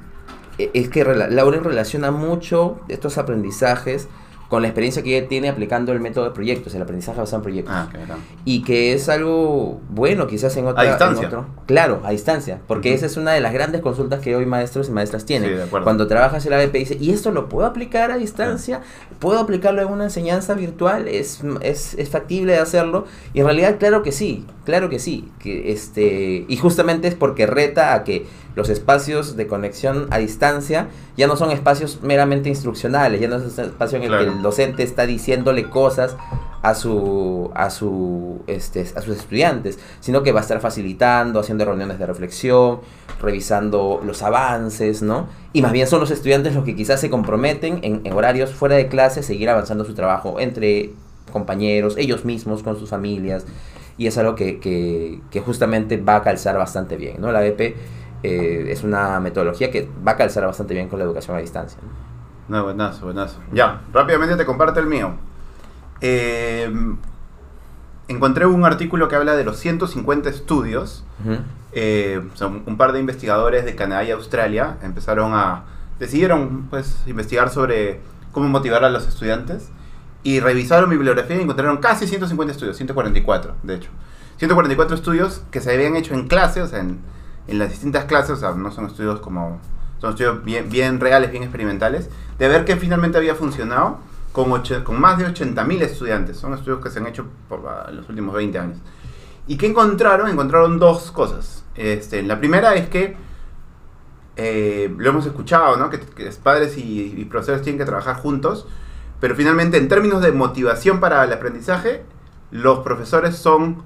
es 0.58 0.88
que 0.90 1.04
Lauren 1.04 1.64
relaciona 1.64 2.10
mucho 2.10 2.80
estos 2.88 3.16
aprendizajes 3.16 4.08
con 4.50 4.60
la 4.62 4.68
experiencia 4.68 5.02
que 5.02 5.16
ella 5.16 5.28
tiene 5.28 5.48
aplicando 5.48 5.92
el 5.92 6.00
método 6.00 6.24
de 6.24 6.32
proyectos, 6.32 6.74
el 6.74 6.82
aprendizaje 6.82 7.18
basado 7.18 7.36
en 7.38 7.42
proyectos. 7.44 7.72
Ah, 7.74 7.88
claro. 7.90 8.16
Y 8.44 8.62
que 8.64 8.92
es 8.92 9.08
algo 9.08 9.80
bueno 9.90 10.26
quizás 10.26 10.54
en 10.56 10.66
otra... 10.66 10.82
A 10.82 10.86
distancia. 10.86 11.22
en 11.22 11.26
otro- 11.28 11.46
claro, 11.66 12.00
a 12.04 12.10
distancia. 12.10 12.58
Porque 12.66 12.92
esa 12.92 13.06
es 13.06 13.16
una 13.16 13.30
de 13.32 13.40
las 13.40 13.52
grandes 13.52 13.80
consultas 13.80 14.18
que 14.20 14.34
hoy 14.34 14.46
maestros 14.46 14.88
y 14.88 14.90
maestras 14.90 15.24
tienen. 15.24 15.50
Sí, 15.50 15.56
de 15.56 15.62
acuerdo. 15.62 15.84
Cuando 15.84 16.08
trabajas 16.08 16.44
en 16.46 16.50
la 16.50 16.58
BP 16.58 16.72
dice, 16.74 16.96
¿y 17.00 17.12
esto 17.12 17.30
lo 17.30 17.48
puedo 17.48 17.64
aplicar 17.66 18.10
a 18.10 18.16
distancia? 18.18 18.80
¿Puedo 19.20 19.38
aplicarlo 19.38 19.82
en 19.82 19.88
una 19.88 20.04
enseñanza 20.04 20.54
virtual? 20.54 21.06
¿Es, 21.06 21.42
es, 21.62 21.94
es 21.94 22.08
factible 22.08 22.52
de 22.54 22.58
hacerlo? 22.58 23.04
Y 23.32 23.38
en 23.40 23.46
realidad, 23.46 23.76
claro 23.78 24.02
que 24.02 24.10
sí, 24.10 24.46
claro 24.64 24.90
que 24.90 24.98
sí. 24.98 25.28
Que 25.38 25.70
este, 25.70 26.44
y 26.48 26.56
justamente 26.56 27.06
es 27.06 27.14
porque 27.14 27.46
reta 27.46 27.94
a 27.94 28.02
que 28.02 28.26
los 28.56 28.68
espacios 28.68 29.36
de 29.36 29.46
conexión 29.46 30.08
a 30.10 30.18
distancia 30.18 30.88
ya 31.16 31.28
no 31.28 31.36
son 31.36 31.52
espacios 31.52 32.00
meramente 32.02 32.48
instruccionales, 32.48 33.20
ya 33.20 33.28
no 33.28 33.36
es 33.36 33.42
un 33.58 33.64
espacio 33.64 33.98
en 33.98 34.02
el 34.04 34.10
que 34.10 34.16
Claro. 34.16 34.32
El 34.40 34.42
docente 34.42 34.82
está 34.82 35.04
diciéndole 35.06 35.68
cosas 35.68 36.16
a 36.62 36.74
su 36.74 37.50
a 37.54 37.70
su 37.70 38.40
este 38.46 38.80
a 38.96 39.02
sus 39.02 39.16
estudiantes 39.16 39.78
sino 40.00 40.22
que 40.22 40.32
va 40.32 40.40
a 40.40 40.42
estar 40.42 40.60
facilitando 40.60 41.40
haciendo 41.40 41.64
reuniones 41.64 41.98
de 41.98 42.06
reflexión 42.06 42.80
revisando 43.20 44.00
los 44.04 44.22
avances 44.22 45.02
no 45.02 45.28
y 45.52 45.62
más 45.62 45.72
bien 45.72 45.86
son 45.86 46.00
los 46.00 46.10
estudiantes 46.10 46.54
los 46.54 46.64
que 46.64 46.74
quizás 46.74 47.00
se 47.00 47.10
comprometen 47.10 47.80
en, 47.82 48.12
horarios 48.12 48.50
fuera 48.50 48.76
de 48.76 48.88
clase 48.88 49.22
seguir 49.22 49.48
avanzando 49.48 49.84
su 49.84 49.94
trabajo 49.94 50.40
entre 50.40 50.90
compañeros 51.32 51.96
ellos 51.98 52.24
mismos 52.24 52.62
con 52.62 52.78
sus 52.78 52.90
familias 52.90 53.46
y 53.96 54.06
es 54.06 54.16
algo 54.16 54.34
que, 54.34 54.58
que, 54.58 55.20
que 55.30 55.40
justamente 55.40 55.98
va 55.98 56.16
a 56.16 56.22
calzar 56.22 56.56
bastante 56.56 56.96
bien 56.96 57.20
no 57.20 57.30
la 57.30 57.40
BP 57.40 57.74
eh, 58.22 58.66
es 58.68 58.84
una 58.84 59.18
metodología 59.20 59.70
que 59.70 59.88
va 60.06 60.12
a 60.12 60.16
calzar 60.16 60.44
bastante 60.44 60.74
bien 60.74 60.88
con 60.88 60.98
la 60.98 61.06
educación 61.06 61.36
a 61.36 61.40
distancia 61.40 61.78
¿no? 61.82 62.09
No, 62.50 62.64
buenazo, 62.64 63.04
buenazo. 63.04 63.38
Ya, 63.52 63.82
rápidamente 63.92 64.34
te 64.34 64.44
comparto 64.44 64.80
el 64.80 64.86
mío. 64.86 65.12
Eh, 66.00 66.68
encontré 68.08 68.44
un 68.44 68.64
artículo 68.64 69.06
que 69.06 69.14
habla 69.14 69.36
de 69.36 69.44
los 69.44 69.56
150 69.56 70.28
estudios. 70.28 71.04
Ujú. 71.24 71.38
Eh, 71.70 72.20
son 72.34 72.64
un 72.66 72.76
par 72.76 72.90
de 72.90 72.98
investigadores 72.98 73.64
de 73.64 73.76
Canadá 73.76 74.02
y 74.02 74.10
Australia 74.10 74.78
empezaron 74.82 75.32
a 75.32 75.62
decidieron 76.00 76.66
pues 76.68 76.96
investigar 77.06 77.50
sobre 77.50 78.00
cómo 78.32 78.48
motivar 78.48 78.82
a 78.82 78.90
los 78.90 79.06
estudiantes 79.06 79.68
y 80.24 80.40
revisaron 80.40 80.90
bibliografía 80.90 81.36
y 81.36 81.42
encontraron 81.42 81.76
casi 81.76 82.08
150 82.08 82.52
estudios, 82.52 82.76
144 82.76 83.54
de 83.62 83.74
hecho. 83.76 83.90
144 84.38 84.96
estudios 84.96 85.42
que 85.52 85.60
se 85.60 85.72
habían 85.72 85.94
hecho 85.94 86.14
en 86.14 86.26
clase, 86.26 86.62
o 86.62 86.66
sea, 86.66 86.80
en, 86.80 86.98
en 87.46 87.58
las 87.60 87.70
distintas 87.70 88.06
clases, 88.06 88.32
o 88.32 88.36
sea, 88.36 88.50
no 88.54 88.72
son 88.72 88.86
estudios 88.86 89.20
como 89.20 89.60
son 90.00 90.10
estudios 90.10 90.42
bien, 90.44 90.68
bien 90.70 91.00
reales, 91.00 91.30
bien 91.30 91.42
experimentales, 91.42 92.10
de 92.38 92.48
ver 92.48 92.64
qué 92.64 92.76
finalmente 92.76 93.18
había 93.18 93.34
funcionado 93.34 93.98
con, 94.32 94.50
oche- 94.50 94.82
con 94.82 95.00
más 95.00 95.18
de 95.18 95.26
80.000 95.26 95.82
estudiantes. 95.82 96.36
Son 96.38 96.54
estudios 96.54 96.80
que 96.82 96.90
se 96.90 96.98
han 97.00 97.06
hecho 97.06 97.26
por 97.48 97.60
ah, 97.68 97.90
los 97.92 98.08
últimos 98.08 98.34
20 98.34 98.58
años. 98.58 98.78
¿Y 99.46 99.56
qué 99.56 99.66
encontraron? 99.66 100.28
Encontraron 100.28 100.78
dos 100.78 101.10
cosas. 101.10 101.64
Este, 101.74 102.22
la 102.22 102.38
primera 102.38 102.74
es 102.74 102.88
que, 102.88 103.16
eh, 104.36 104.92
lo 104.96 105.10
hemos 105.10 105.26
escuchado, 105.26 105.76
¿no? 105.76 105.90
que, 105.90 106.00
que 106.00 106.30
padres 106.42 106.78
y, 106.78 107.14
y 107.16 107.24
profesores 107.24 107.62
tienen 107.62 107.78
que 107.78 107.84
trabajar 107.84 108.16
juntos, 108.16 108.66
pero 109.20 109.34
finalmente 109.34 109.76
en 109.76 109.88
términos 109.88 110.22
de 110.22 110.32
motivación 110.32 111.00
para 111.00 111.22
el 111.24 111.32
aprendizaje, 111.32 112.02
los 112.50 112.80
profesores 112.80 113.36
son, 113.36 113.82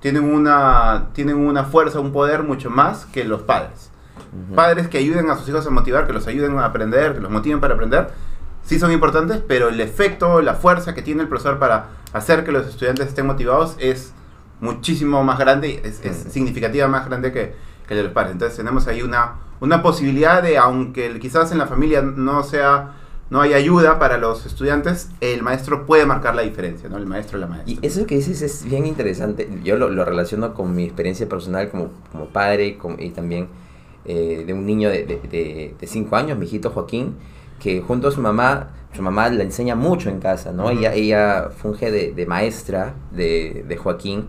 tienen, 0.00 0.24
una, 0.24 1.08
tienen 1.12 1.36
una 1.36 1.64
fuerza, 1.64 2.00
un 2.00 2.12
poder 2.12 2.42
mucho 2.42 2.70
más 2.70 3.04
que 3.06 3.24
los 3.24 3.42
padres 3.42 3.89
Ujú. 4.32 4.54
padres 4.54 4.88
que 4.88 4.98
ayuden 4.98 5.28
a 5.30 5.36
sus 5.36 5.48
hijos 5.48 5.66
a 5.66 5.70
motivar, 5.70 6.06
que 6.06 6.12
los 6.12 6.26
ayuden 6.26 6.58
a 6.58 6.64
aprender, 6.66 7.14
que 7.14 7.20
los 7.20 7.30
motiven 7.30 7.60
para 7.60 7.74
aprender, 7.74 8.08
sí 8.64 8.78
son 8.78 8.92
importantes, 8.92 9.42
pero 9.46 9.68
el 9.68 9.80
efecto, 9.80 10.40
la 10.42 10.54
fuerza 10.54 10.94
que 10.94 11.02
tiene 11.02 11.22
el 11.22 11.28
profesor 11.28 11.58
para 11.58 11.88
hacer 12.12 12.44
que 12.44 12.52
los 12.52 12.66
estudiantes 12.66 13.08
estén 13.08 13.26
motivados 13.26 13.76
es 13.78 14.12
muchísimo 14.60 15.24
más 15.24 15.38
grande, 15.38 15.80
es, 15.84 16.00
es 16.04 16.26
Mm. 16.26 16.30
significativa 16.30 16.86
más 16.88 17.06
grande 17.06 17.32
que, 17.32 17.54
que 17.88 17.94
el 17.94 17.98
de 17.98 18.02
los 18.04 18.12
padres. 18.12 18.32
Entonces 18.32 18.56
tenemos 18.56 18.86
ahí 18.86 19.02
una, 19.02 19.34
una 19.60 19.82
posibilidad 19.82 20.42
de, 20.42 20.58
aunque 20.58 21.18
quizás 21.18 21.50
en 21.52 21.58
la 21.58 21.66
familia 21.66 22.02
no 22.02 22.42
sea, 22.42 22.92
no 23.30 23.40
hay 23.40 23.54
ayuda 23.54 23.98
para 23.98 24.18
los 24.18 24.44
estudiantes, 24.44 25.08
el 25.20 25.42
maestro 25.42 25.86
puede 25.86 26.04
marcar 26.04 26.34
la 26.34 26.42
diferencia, 26.42 26.88
¿no? 26.88 26.98
El 26.98 27.06
maestro 27.06 27.38
la 27.38 27.46
maestra. 27.46 27.72
Y 27.72 27.78
eso 27.86 28.04
que 28.06 28.16
dices 28.16 28.42
es 28.42 28.64
bien 28.64 28.86
interesante. 28.86 29.48
Yo 29.64 29.76
lo, 29.76 29.88
lo 29.88 30.04
relaciono 30.04 30.52
con 30.52 30.74
mi 30.74 30.84
experiencia 30.84 31.28
personal 31.28 31.70
como, 31.70 31.90
como 32.12 32.26
padre 32.26 32.76
con- 32.76 33.00
y 33.00 33.10
también 33.10 33.48
eh, 34.04 34.44
de 34.46 34.52
un 34.52 34.66
niño 34.66 34.88
de 34.88 35.06
5 35.06 35.28
de, 35.30 35.74
de 35.78 35.86
cinco 35.86 36.16
años, 36.16 36.38
mi 36.38 36.46
hijito 36.46 36.70
Joaquín, 36.70 37.16
que 37.60 37.80
junto 37.80 38.08
a 38.08 38.10
su 38.10 38.20
mamá, 38.20 38.70
su 38.94 39.02
mamá 39.02 39.28
le 39.28 39.44
enseña 39.44 39.74
mucho 39.74 40.08
en 40.08 40.20
casa, 40.20 40.52
¿no? 40.52 40.70
Ella, 40.70 40.94
ella 40.94 41.50
funge 41.50 41.90
de, 41.90 42.12
de 42.12 42.26
maestra 42.26 42.94
de, 43.12 43.64
de 43.68 43.76
Joaquín 43.76 44.26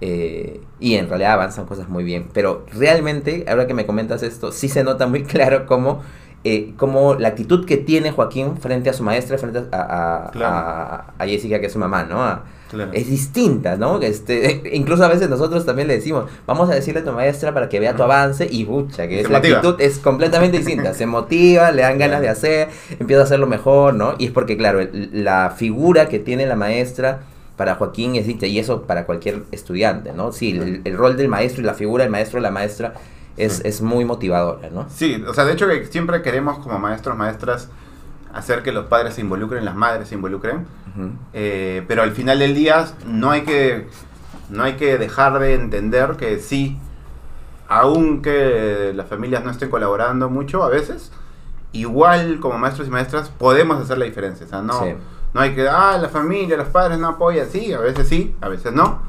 eh, 0.00 0.60
y 0.80 0.96
en 0.96 1.08
realidad 1.08 1.34
avanzan 1.34 1.64
cosas 1.64 1.88
muy 1.88 2.02
bien. 2.02 2.28
Pero 2.34 2.66
realmente, 2.72 3.44
ahora 3.48 3.68
que 3.68 3.74
me 3.74 3.86
comentas 3.86 4.24
esto, 4.24 4.50
sí 4.50 4.68
se 4.68 4.82
nota 4.82 5.06
muy 5.06 5.22
claro 5.24 5.64
cómo, 5.66 6.02
eh, 6.44 6.72
cómo 6.76 7.14
la 7.14 7.28
actitud 7.28 7.64
que 7.66 7.76
tiene 7.76 8.10
Joaquín 8.10 8.56
frente 8.56 8.90
a 8.90 8.92
su 8.92 9.02
maestra, 9.02 9.38
frente 9.38 9.60
a, 9.70 10.26
a, 10.26 10.30
Claro. 10.32 10.54
a- 10.56 11.04
a 11.18 11.26
Jessica, 11.26 11.60
que 11.60 11.66
es 11.66 11.72
su 11.72 11.78
mamá, 11.78 12.04
¿no? 12.04 12.62
Claro. 12.72 12.90
es 12.94 13.06
distinta, 13.06 13.76
¿no? 13.76 14.00
Este, 14.00 14.62
incluso 14.72 15.04
a 15.04 15.08
veces 15.08 15.28
nosotros 15.28 15.66
también 15.66 15.88
le 15.88 15.94
decimos, 15.96 16.24
vamos 16.46 16.70
a 16.70 16.74
decirle 16.74 17.00
a 17.02 17.04
tu 17.04 17.12
maestra 17.12 17.52
para 17.52 17.68
que 17.68 17.78
vea 17.78 17.94
tu 17.94 18.02
avance 18.02 18.48
y 18.50 18.64
bucha, 18.64 19.06
que 19.08 19.20
es 19.20 19.28
la 19.28 19.38
motiva. 19.38 19.58
actitud 19.58 19.78
es 19.80 19.98
completamente 19.98 20.56
distinta, 20.56 20.94
se 20.94 21.04
motiva, 21.06 21.70
le 21.70 21.82
dan 21.82 21.98
ganas 21.98 22.22
de 22.22 22.30
hacer, 22.30 22.68
empieza 22.98 23.20
a 23.20 23.24
hacerlo 23.24 23.46
mejor, 23.46 23.92
¿no? 23.94 24.14
Y 24.18 24.24
es 24.26 24.30
porque, 24.32 24.56
claro, 24.56 24.80
el- 24.80 25.10
la 25.22 25.52
figura 25.54 26.08
que 26.08 26.18
tiene 26.18 26.46
la 26.46 26.56
maestra 26.56 27.20
para 27.58 27.74
Joaquín 27.74 28.16
es 28.16 28.24
distinta 28.26 28.46
y 28.46 28.58
eso 28.58 28.82
para 28.84 29.04
cualquier 29.04 29.42
estudiante, 29.52 30.12
¿no? 30.14 30.32
Sí, 30.32 30.52
el, 30.52 30.80
el 30.84 30.96
rol 30.96 31.18
del 31.18 31.28
maestro 31.28 31.62
y 31.62 31.66
la 31.66 31.74
figura 31.74 32.04
del 32.04 32.10
maestro 32.10 32.40
la 32.40 32.50
maestra 32.50 32.94
es, 33.36 33.56
Sí. 33.56 33.62
es 33.64 33.80
muy 33.82 34.04
motivadora, 34.04 34.68
¿no? 34.70 34.86
Sí, 34.90 35.22
o 35.26 35.32
sea, 35.34 35.44
de 35.44 35.52
hecho 35.54 35.66
que 35.68 35.86
siempre 35.86 36.22
queremos 36.22 36.58
como 36.58 36.78
maestros, 36.78 37.16
maestras, 37.16 37.68
hacer 38.34 38.62
que 38.62 38.72
los 38.72 38.86
padres 38.86 39.14
se 39.14 39.20
involucren, 39.20 39.64
las 39.64 39.74
madres 39.74 40.08
se 40.08 40.14
involucren. 40.14 40.66
Ujú. 40.94 41.10
Eh, 41.32 41.84
pero 41.88 42.02
al 42.02 42.12
final 42.12 42.38
del 42.38 42.54
día 42.54 42.86
no 43.06 43.30
hay 43.30 43.42
que 43.42 43.88
no 44.50 44.64
hay 44.64 44.74
que 44.74 44.98
dejar 44.98 45.38
de 45.38 45.54
entender 45.54 46.16
que 46.18 46.38
sí, 46.38 46.78
aunque 47.68 48.92
las 48.94 49.08
familias 49.08 49.44
no 49.44 49.50
estén 49.50 49.70
colaborando 49.70 50.28
mucho 50.28 50.62
a 50.62 50.68
veces, 50.68 51.10
igual 51.72 52.38
como 52.40 52.58
maestros 52.58 52.88
y 52.88 52.90
maestras 52.90 53.30
podemos 53.30 53.80
hacer 53.80 53.98
la 53.98 54.04
diferencia. 54.04 54.44
O 54.46 54.48
sea, 54.48 54.60
no, 54.62 54.78
Sí. 54.80 54.94
no 55.32 55.40
hay 55.40 55.54
que, 55.54 55.68
ah, 55.68 55.96
la 56.00 56.08
familia, 56.08 56.56
los 56.56 56.68
padres 56.68 56.98
no 56.98 57.08
apoyan, 57.08 57.48
sí, 57.50 57.72
a 57.72 57.78
veces 57.78 58.08
sí, 58.08 58.34
a 58.40 58.48
veces 58.48 58.72
no. 58.72 59.00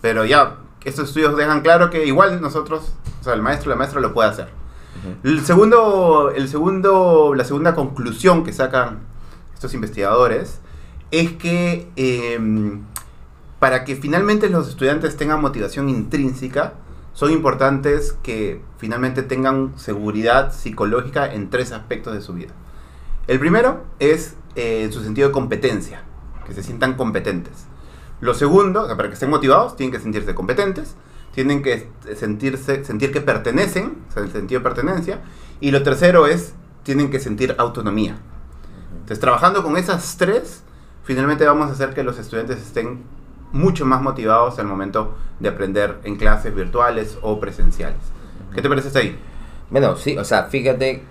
Pero 0.00 0.24
ya, 0.24 0.56
estos 0.84 1.08
estudios 1.08 1.36
dejan 1.36 1.60
claro 1.60 1.90
que 1.90 2.06
igual 2.06 2.40
nosotros, 2.40 2.94
sea, 3.28 3.34
el 3.34 3.42
maestro 3.42 3.70
la 3.70 3.76
maestra 3.76 4.00
lo 4.00 4.12
puede 4.12 4.30
hacer. 4.30 4.48
El 5.22 5.44
segundo, 5.44 6.32
el 6.34 6.48
segundo, 6.48 7.32
la 7.34 7.44
segunda 7.44 7.74
conclusión 7.74 8.42
que 8.44 8.52
sacan 8.52 9.00
estos 9.54 9.72
investigadores 9.74 10.60
es 11.10 11.32
que 11.32 11.88
em, 11.96 12.82
para 13.58 13.84
que 13.84 13.96
finalmente 13.96 14.48
los 14.48 14.68
estudiantes 14.68 15.16
tengan 15.16 15.40
motivación 15.40 15.88
intrínseca, 15.88 16.74
son 17.12 17.32
importantes 17.32 18.16
que 18.22 18.60
finalmente 18.78 19.22
tengan 19.22 19.72
seguridad 19.76 20.52
psicológica 20.52 21.32
en 21.32 21.50
tres 21.50 21.72
aspectos 21.72 22.14
de 22.14 22.20
su 22.20 22.34
vida. 22.34 22.52
El 23.26 23.40
primero 23.40 23.84
es 23.98 24.36
eh, 24.54 24.88
su 24.92 25.02
sentido 25.02 25.28
de 25.28 25.32
competencia, 25.32 26.02
que 26.46 26.54
se 26.54 26.62
sientan 26.62 26.94
competentes. 26.94 27.66
Lo 28.20 28.34
segundo, 28.34 28.82
o 28.82 28.86
sea, 28.86 28.96
para 28.96 29.08
que 29.08 29.14
estén 29.14 29.30
motivados, 29.30 29.76
tienen 29.76 29.92
que 29.92 30.00
sentirse 30.00 30.34
competentes, 30.34 30.94
tienen 31.38 31.62
que 31.62 31.86
sentirse, 32.16 32.84
sentir 32.84 33.12
que 33.12 33.20
pertenecen, 33.20 33.98
o 34.08 34.12
sea, 34.12 34.24
el 34.24 34.32
sentido 34.32 34.58
de 34.58 34.64
pertenencia. 34.64 35.20
Y 35.60 35.70
lo 35.70 35.84
tercero 35.84 36.26
es, 36.26 36.52
tienen 36.82 37.12
que 37.12 37.20
sentir 37.20 37.54
autonomía. 37.58 38.16
Entonces, 38.90 39.20
trabajando 39.20 39.62
con 39.62 39.76
esas 39.76 40.16
tres, 40.16 40.64
finalmente 41.04 41.46
vamos 41.46 41.68
a 41.68 41.74
hacer 41.74 41.94
que 41.94 42.02
los 42.02 42.18
estudiantes 42.18 42.58
estén 42.58 43.04
mucho 43.52 43.86
más 43.86 44.02
motivados 44.02 44.58
al 44.58 44.66
momento 44.66 45.14
de 45.38 45.48
aprender 45.48 46.00
en 46.02 46.16
clases 46.16 46.52
virtuales 46.56 47.16
o 47.22 47.38
presenciales. 47.38 48.00
¿Qué 48.52 48.60
te 48.60 48.68
parece 48.68 48.88
hasta 48.88 48.98
ahí? 48.98 49.16
Bueno, 49.70 49.94
sí, 49.94 50.18
o 50.18 50.24
sea, 50.24 50.46
fíjate, 50.46 51.04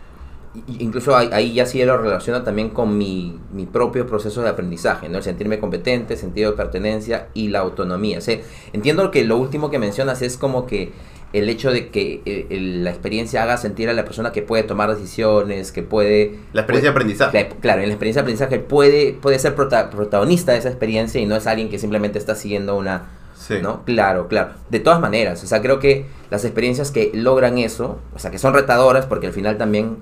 incluso 0.79 1.15
ahí, 1.15 1.53
ya 1.53 1.65
sí 1.65 1.83
lo 1.83 1.97
relaciono 1.97 2.43
también 2.43 2.69
con 2.69 2.97
mi, 2.97 3.39
mi 3.53 3.65
propio 3.65 4.05
proceso 4.07 4.41
de 4.41 4.49
aprendizaje, 4.49 5.09
¿no? 5.09 5.17
El 5.17 5.23
sentirme 5.23 5.59
competente, 5.59 6.15
sentido 6.17 6.51
de 6.51 6.57
pertenencia 6.57 7.27
y 7.33 7.49
la 7.49 7.59
autonomía. 7.59 8.17
O 8.17 8.21
sea, 8.21 8.39
entiendo 8.73 9.11
que 9.11 9.23
lo 9.25 9.37
último 9.37 9.69
que 9.69 9.79
mencionas 9.79 10.21
es 10.21 10.37
como 10.37 10.65
que 10.65 10.91
el 11.33 11.49
hecho 11.49 11.71
de 11.71 11.89
que 11.89 12.21
eh, 12.25 12.47
el- 12.49 12.83
la 12.85 12.89
experiencia 12.89 13.43
haga 13.43 13.57
sentir 13.57 13.89
a 13.89 13.93
la 13.93 14.05
persona 14.05 14.31
que 14.31 14.41
puede 14.41 14.63
tomar 14.63 14.93
decisiones, 14.95 15.71
que 15.73 15.83
puede... 15.83 16.35
La 16.53 16.61
experiencia 16.61 16.89
de 16.89 16.93
aprendizaje. 16.93 17.49
Cla- 17.49 17.55
Claro, 17.59 17.81
en 17.81 17.87
la 17.89 17.93
experiencia 17.93 18.21
de 18.21 18.23
aprendizaje 18.23 18.59
puede, 18.59 19.11
puede 19.13 19.37
ser 19.37 19.53
prota- 19.55 19.89
protagonista 19.89 20.53
de 20.53 20.59
esa 20.59 20.69
experiencia 20.69 21.19
y 21.19 21.25
no 21.25 21.35
es 21.35 21.45
alguien 21.45 21.69
que 21.69 21.79
simplemente 21.79 22.17
está 22.17 22.33
siguiendo 22.35 22.77
una, 22.77 23.09
Sí. 23.37 23.55
¿no? 23.61 23.83
Claro, 23.85 24.27
claro. 24.29 24.51
De 24.69 24.79
todas 24.79 24.99
maneras, 24.99 25.43
o 25.43 25.47
sea, 25.47 25.61
creo 25.61 25.79
que 25.79 26.05
las 26.31 26.43
experiencias 26.45 26.91
que 26.91 27.11
logran 27.13 27.57
eso, 27.57 27.99
o 28.15 28.19
sea, 28.19 28.31
que 28.31 28.39
son 28.39 28.53
retadoras, 28.53 29.05
porque 29.05 29.27
al 29.27 29.33
final 29.33 29.57
también 29.57 29.97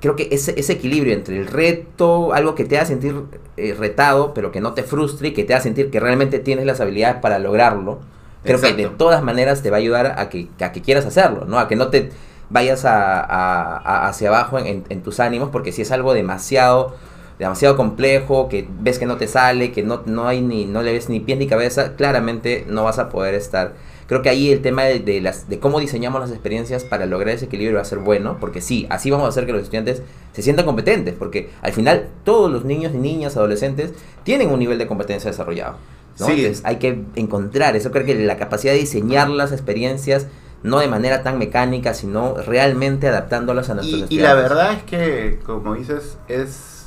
creo 0.00 0.16
que 0.16 0.28
ese, 0.30 0.54
ese 0.58 0.74
equilibrio 0.74 1.12
entre 1.14 1.38
el 1.38 1.46
reto, 1.46 2.32
algo 2.32 2.54
que 2.54 2.64
te 2.64 2.76
haga 2.76 2.86
sentir 2.86 3.14
eh, 3.56 3.74
retado, 3.78 4.34
pero 4.34 4.52
que 4.52 4.60
no 4.60 4.72
te 4.74 4.82
frustre 4.82 5.28
y 5.28 5.32
que 5.32 5.44
te 5.44 5.54
haga 5.54 5.62
sentir 5.62 5.90
que 5.90 6.00
realmente 6.00 6.38
tienes 6.38 6.66
las 6.66 6.80
habilidades 6.80 7.16
para 7.20 7.38
lograrlo, 7.38 7.98
creo 8.44 8.60
que 8.60 8.72
de 8.72 8.82
Exacto. 8.82 8.96
todas 8.98 9.22
maneras 9.22 9.62
te 9.62 9.70
va 9.70 9.76
a 9.76 9.80
ayudar 9.80 10.14
a 10.18 10.28
que, 10.28 10.48
a 10.60 10.72
que 10.72 10.82
quieras 10.82 11.06
hacerlo, 11.06 11.44
¿no? 11.46 11.58
A 11.58 11.68
que 11.68 11.76
no 11.76 11.88
te 11.88 12.10
vayas 12.50 12.84
a, 12.84 13.20
a- 13.20 13.76
a- 13.78 14.08
hacia 14.08 14.28
abajo 14.28 14.58
en, 14.58 14.84
en 14.88 15.02
tus 15.02 15.20
ánimos, 15.20 15.50
porque 15.50 15.72
si 15.72 15.82
es 15.82 15.90
algo 15.92 16.14
demasiado 16.14 16.94
demasiado 17.38 17.76
complejo, 17.76 18.48
que 18.48 18.66
ves 18.80 18.98
que 18.98 19.06
no 19.06 19.16
te 19.16 19.28
sale, 19.28 19.70
que 19.70 19.84
no, 19.84 20.02
no 20.06 20.26
hay 20.26 20.40
ni, 20.42 20.64
no 20.64 20.82
le 20.82 20.92
ves 20.92 21.08
ni 21.08 21.20
pie 21.20 21.36
ni 21.36 21.46
cabeza, 21.46 21.94
claramente 21.94 22.64
no 22.68 22.82
vas 22.82 22.98
a 22.98 23.08
poder 23.10 23.34
estar 23.36 23.74
creo 24.08 24.22
que 24.22 24.28
ahí 24.30 24.50
el 24.50 24.60
tema 24.62 24.82
de, 24.84 24.98
de 24.98 25.20
las, 25.20 25.48
de 25.48 25.60
cómo 25.60 25.78
diseñamos 25.78 26.20
las 26.20 26.30
experiencias 26.30 26.82
para 26.82 27.06
lograr 27.06 27.36
ese 27.36 27.44
equilibrio 27.44 27.76
va 27.76 27.82
a 27.82 27.84
ser 27.84 27.98
bueno, 27.98 28.38
porque 28.40 28.60
sí, 28.60 28.86
así 28.90 29.10
vamos 29.12 29.26
a 29.26 29.28
hacer 29.28 29.46
que 29.46 29.52
los 29.52 29.62
estudiantes 29.62 30.02
se 30.32 30.42
sientan 30.42 30.64
competentes, 30.66 31.14
porque 31.16 31.50
al 31.62 31.72
final 31.72 32.08
todos 32.24 32.50
los 32.50 32.64
niños 32.64 32.92
y 32.94 32.98
niñas, 32.98 33.36
adolescentes, 33.36 33.92
tienen 34.24 34.50
un 34.50 34.58
nivel 34.58 34.78
de 34.78 34.86
competencia 34.88 35.30
desarrollado. 35.30 35.76
¿no? 36.18 36.26
Sí. 36.26 36.32
Entonces 36.32 36.62
hay 36.64 36.76
que 36.76 37.04
encontrar 37.14 37.76
eso, 37.76 37.92
creo 37.92 38.04
que 38.04 38.14
la 38.16 38.36
capacidad 38.38 38.72
de 38.72 38.78
diseñar 38.80 39.28
las 39.30 39.52
experiencias 39.52 40.26
no 40.64 40.80
de 40.80 40.88
manera 40.88 41.22
tan 41.22 41.38
mecánica, 41.38 41.94
sino 41.94 42.34
realmente 42.34 43.06
adaptándolas 43.06 43.70
a 43.70 43.74
nuestros 43.74 44.10
Y, 44.10 44.14
y 44.16 44.18
la 44.18 44.30
estudiantes. 44.32 44.42
verdad 44.42 44.72
es 44.72 44.82
que, 44.82 45.38
como 45.44 45.74
dices, 45.76 46.18
es 46.26 46.86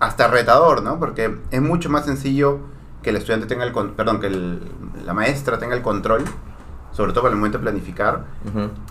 hasta 0.00 0.26
retador, 0.26 0.82
¿no? 0.82 0.98
Porque 0.98 1.36
es 1.52 1.62
mucho 1.62 1.88
más 1.88 2.04
sencillo 2.06 2.58
que 3.04 3.10
el 3.10 3.16
estudiante 3.16 3.46
tenga 3.46 3.62
el, 3.64 3.70
con- 3.72 3.92
perdón, 3.92 4.18
que 4.18 4.26
el- 4.26 4.60
la 5.06 5.14
maestra 5.14 5.58
tenga 5.58 5.76
el 5.76 5.82
control, 5.82 6.24
sobre 6.92 7.12
todo 7.12 7.22
para 7.22 7.32
el 7.32 7.36
momento 7.38 7.58
de 7.58 7.62
planificar. 7.62 8.24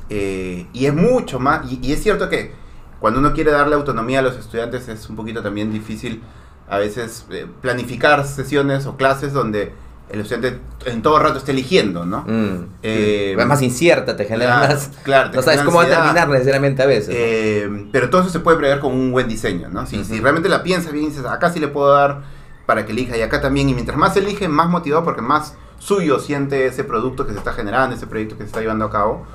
Eh, 0.10 0.68
y 0.72 0.86
es 0.86 0.94
mucho 0.94 1.40
más, 1.40 1.70
y, 1.70 1.80
y 1.82 1.92
es 1.92 2.02
cierto 2.02 2.30
que 2.30 2.54
cuando 3.00 3.20
uno 3.20 3.34
quiere 3.34 3.52
darle 3.52 3.76
autonomía 3.76 4.20
a 4.20 4.22
los 4.22 4.38
estudiantes 4.38 4.88
es 4.88 5.10
un 5.10 5.16
poquito 5.18 5.42
también 5.42 5.74
difícil 5.74 6.22
a 6.70 6.78
veces 6.78 7.26
eh, 7.32 7.46
planificar 7.62 8.26
sesiones 8.26 8.86
o 8.86 8.96
clases 8.96 9.34
donde 9.34 9.74
el 10.10 10.20
estudiante 10.22 10.60
en 10.86 11.02
todo 11.02 11.18
rato 11.20 11.38
esté 11.40 11.52
eligiendo, 11.52 12.06
¿no? 12.06 12.22
Mm. 12.28 12.68
Eh, 12.84 13.36
es 13.38 13.46
más 13.46 13.62
incierta, 13.62 14.16
te 14.16 14.26
genera 14.26 14.58
claro, 14.60 14.74
más... 14.74 14.92
claro, 15.04 15.32
te 15.32 15.38
no 15.38 15.44
sabes 15.44 15.62
cómo 15.62 15.78
va 15.80 15.86
a 15.86 15.88
terminar 15.90 16.30
necesariamente 16.30 16.84
a 16.84 16.86
veces. 16.86 17.10
¿no? 17.10 17.16
Eh, 17.18 17.88
pero 17.92 18.10
todo 18.10 18.22
eso 18.22 18.30
se 18.30 18.40
puede 18.40 18.58
prever 18.58 18.80
con 18.80 18.94
un 18.94 19.12
buen 19.12 19.28
diseño, 19.28 19.70
¿no? 19.70 19.86
Si, 19.88 20.04
si 20.06 20.20
realmente 20.20 20.50
la 20.50 20.62
piensas 20.62 20.92
bien 20.94 21.06
y 21.06 21.10
dices, 21.10 21.26
acá 21.26 21.52
sí 21.52 21.60
le 21.60 21.68
puedo 21.70 21.94
dar 21.94 22.22
para 22.66 22.86
que 22.86 22.92
elija 22.92 23.18
y 23.18 23.22
acá 23.22 23.42
también, 23.42 23.70
y 23.70 23.74
mientras 23.74 23.98
más 23.98 24.16
elige, 24.18 24.48
más 24.48 24.70
motivado 24.70 25.04
porque 25.04 25.22
más 25.22 25.56
suyo 25.80 26.20
siente 26.20 26.66
ese 26.66 26.84
producto 26.84 27.26
que 27.26 27.34
se 27.34 27.38
está 27.40 27.52
generando, 27.54 27.96
ese 27.96 28.08
proyecto 28.08 28.36
que 28.38 28.44
se 28.44 28.48
está 28.48 28.62
llevando 28.62 28.86
a 28.86 28.90
cabo. 28.90 29.26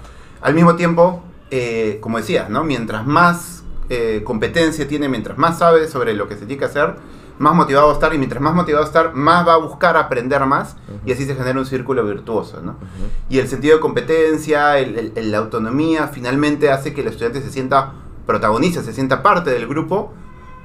Al 0.41 0.55
mismo 0.55 0.77
tiempo, 0.77 1.23
eh, 1.51 1.99
como 2.01 2.17
decías, 2.19 2.49
¿no? 2.49 2.65
Mientras 2.65 3.07
más 3.07 3.63
eh, 3.91 4.23
competencia 4.25 4.87
tiene, 4.89 5.09
mientras 5.09 5.37
más 5.39 5.59
sabe 5.59 5.89
sobre 5.89 6.15
lo 6.15 6.29
que 6.29 6.35
se 6.37 6.47
tiene 6.47 6.59
que 6.59 6.65
hacer, 6.67 6.95
más 7.39 7.55
motivado 7.55 7.87
va 7.87 7.93
a 7.93 7.95
estar 7.95 8.13
y 8.15 8.19
mientras 8.19 8.43
más 8.43 8.55
motivado 8.55 8.83
va 8.83 8.87
a 8.87 8.89
estar, 8.89 9.15
más 9.15 9.47
va 9.47 9.55
a 9.55 9.57
buscar 9.59 9.97
aprender 9.97 10.45
más 10.47 10.77
y 11.07 11.13
así 11.13 11.25
se 11.25 11.35
genera 11.35 11.59
un 11.59 11.67
círculo 11.67 12.05
virtuoso, 12.05 12.61
¿no? 12.63 12.77
Y 13.29 13.39
el 13.39 13.47
sentido 13.49 13.77
de 13.77 13.81
competencia, 13.81 14.79
el- 14.79 15.13
el- 15.15 15.31
la 15.31 15.39
autonomía, 15.39 16.09
finalmente 16.09 16.71
hace 16.71 16.93
que 16.95 17.03
el 17.03 17.09
estudiante 17.09 17.41
se 17.41 17.51
sienta 17.51 17.93
protagonista, 18.27 18.83
se 18.83 18.93
sienta 18.93 19.23
parte 19.23 19.51
del 19.51 19.67
grupo. 19.69 20.13